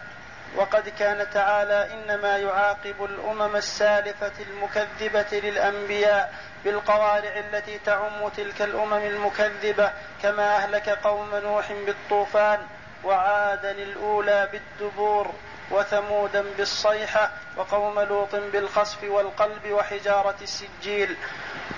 وقد 0.55 0.89
كان 0.99 1.27
تعالى 1.33 1.89
انما 1.93 2.37
يعاقب 2.37 2.95
الامم 3.03 3.55
السالفه 3.55 4.31
المكذبه 4.49 5.49
للانبياء 5.49 6.33
بالقوارع 6.65 7.33
التي 7.51 7.79
تعم 7.85 8.27
تلك 8.37 8.61
الامم 8.61 8.93
المكذبه 9.07 9.91
كما 10.23 10.55
اهلك 10.57 10.89
قوم 10.89 11.29
نوح 11.35 11.71
بالطوفان 11.71 12.59
وعادا 13.03 13.71
الأولى 13.71 14.49
بالدبور 14.51 15.27
وثمودا 15.71 16.45
بالصيحة 16.57 17.31
وقوم 17.57 17.99
لوط 17.99 18.35
بالخسف 18.35 19.03
والقلب 19.03 19.67
وحجارة 19.71 20.35
السجيل 20.41 21.15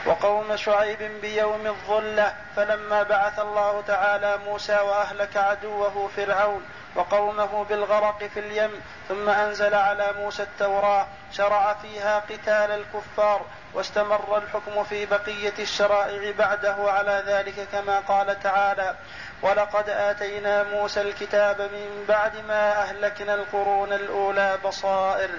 وقوم 0.06 0.56
شعيب 0.58 1.04
بيوم 1.22 1.68
الظلة 1.68 2.34
فلما 2.56 3.04
بعث 3.04 3.40
الله 3.40 3.84
تعالى 3.88 4.40
موسى 4.46 4.76
وأهلك 4.80 5.38
عدوه 5.38 6.10
فرعون 6.16 6.66
وقومه 6.96 7.64
بالغرق 7.70 8.24
في 8.34 8.40
اليم 8.40 8.82
ثم 9.08 9.30
أنزل 9.30 9.76
على 9.76 10.14
موسى 10.18 10.44
التوراة 10.44 11.08
شرع 11.32 11.74
فيها 11.74 12.20
قتال 12.20 12.72
الكفار 12.90 13.46
واستمر 13.74 14.38
الحكم 14.38 14.84
في 14.84 15.06
بقيه 15.06 15.54
الشرائع 15.60 16.32
بعده 16.38 16.76
على 16.80 17.24
ذلك 17.28 17.68
كما 17.72 18.00
قال 18.00 18.40
تعالى 18.40 18.96
ولقد 19.42 19.90
اتينا 19.90 20.64
موسى 20.64 21.02
الكتاب 21.02 21.62
من 21.62 22.06
بعد 22.08 22.32
ما 22.48 22.82
اهلكنا 22.84 23.34
القرون 23.34 23.94
الاولى 23.94 24.58
بصائر 24.66 25.30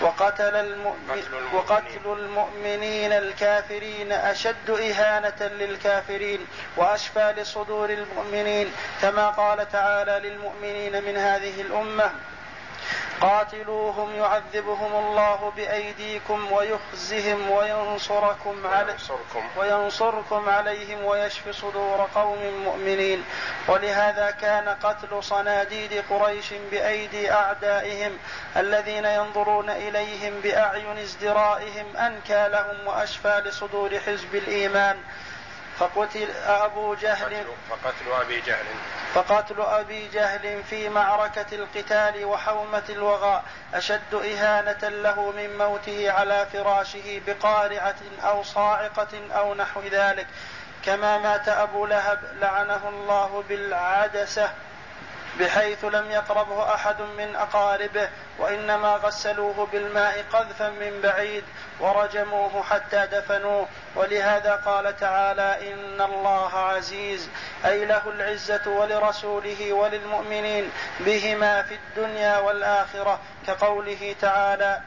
وقتل, 0.00 0.56
المؤمن 0.56 1.22
وقتل 1.52 2.06
المؤمنين 2.18 3.12
الكافرين 3.12 4.12
أشد 4.12 4.70
إهانة 4.70 5.36
للكافرين 5.46 6.46
وأشفى 6.76 7.34
لصدور 7.36 7.90
المؤمنين 7.90 8.72
كما 9.02 9.28
قال 9.30 9.68
تعالى 9.72 10.28
للمؤمنين 10.28 11.04
من 11.04 11.16
هذه 11.16 11.60
الأمة 11.60 12.10
قاتلوهم 13.20 14.10
يعذبهم 14.16 14.94
الله 14.94 15.52
بأيديكم 15.56 16.52
ويخزهم 16.52 17.50
وينصركم 17.50 18.66
علي 18.66 18.96
وينصركم 19.56 20.48
عليهم 20.50 21.04
ويشف 21.04 21.48
صدور 21.50 22.08
قوم 22.14 22.38
مؤمنين 22.64 23.24
ولهذا 23.68 24.30
كان 24.30 24.68
قتل 24.68 25.22
صناديد 25.24 26.04
قريش 26.10 26.54
بأيدي 26.70 27.32
أعدائهم 27.32 28.18
الذين 28.56 29.04
ينظرون 29.04 29.70
إليهم 29.70 30.40
بأعين 30.40 30.98
ازدرائهم 30.98 31.96
أنكى 31.96 32.48
لهم 32.48 32.86
وأشفى 32.86 33.42
لصدور 33.46 34.00
حزب 34.00 34.34
الإيمان 34.34 34.96
فقتل 35.78 36.30
أبو 36.46 36.94
جهل 36.94 37.44
فقتل 37.70 38.12
أبي 38.20 38.40
جهل 38.40 38.64
فقتل 39.14 39.60
أبي 39.60 40.08
جهل 40.08 40.64
في 40.64 40.88
معركة 40.88 41.46
القتال 41.52 42.24
وحومة 42.24 42.82
الوغاء 42.88 43.44
أشد 43.74 44.14
إهانة 44.14 44.88
له 44.88 45.30
من 45.30 45.58
موته 45.58 46.10
على 46.10 46.46
فراشه 46.52 47.22
بقارعة 47.26 47.94
أو 48.22 48.42
صاعقة 48.42 49.08
أو 49.32 49.54
نحو 49.54 49.80
ذلك 49.90 50.26
كما 50.84 51.18
مات 51.18 51.48
أبو 51.48 51.86
لهب 51.86 52.20
لعنه 52.40 52.80
الله 52.88 53.44
بالعدسة 53.48 54.50
بحيث 55.40 55.84
لم 55.84 56.10
يقربه 56.10 56.74
احد 56.74 57.00
من 57.02 57.36
اقاربه 57.36 58.08
وانما 58.38 58.96
غسلوه 58.96 59.68
بالماء 59.72 60.24
قذفا 60.32 60.68
من 60.68 61.00
بعيد 61.02 61.44
ورجموه 61.80 62.62
حتى 62.62 63.06
دفنوه 63.12 63.68
ولهذا 63.96 64.54
قال 64.56 64.96
تعالى 65.00 65.72
ان 65.72 66.00
الله 66.00 66.58
عزيز 66.58 67.28
اي 67.64 67.84
له 67.84 68.02
العزه 68.08 68.60
ولرسوله 68.70 69.72
وللمؤمنين 69.72 70.70
بهما 71.00 71.62
في 71.62 71.74
الدنيا 71.74 72.38
والاخره 72.38 73.18
كقوله 73.46 74.14
تعالى 74.20 74.80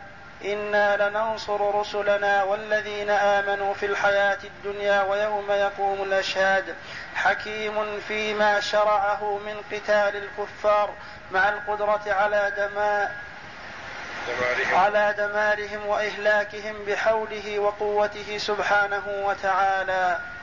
انا 0.46 0.98
لننصر 1.10 1.76
رسلنا 1.80 2.44
والذين 2.44 3.10
امنوا 3.10 3.74
في 3.74 3.86
الحياه 3.86 4.38
الدنيا 4.44 5.02
ويوم 5.02 5.52
يقوم 5.52 6.02
الاشهاد 6.04 6.76
حكيم 7.16 8.00
فيما 8.08 8.60
شرعه 8.60 9.38
من 9.46 9.56
قتال 9.72 10.24
الكفار 10.24 10.94
مع 11.32 11.50
القدره 11.50 12.02
على 12.08 12.52
دماء 12.58 13.12
على 14.74 15.14
دمارهم 15.18 15.86
واهلاكهم 15.88 16.86
بحوله 16.88 17.60
وقوته 17.60 18.38
سبحانه 18.38 19.04
وتعالى 19.26 20.37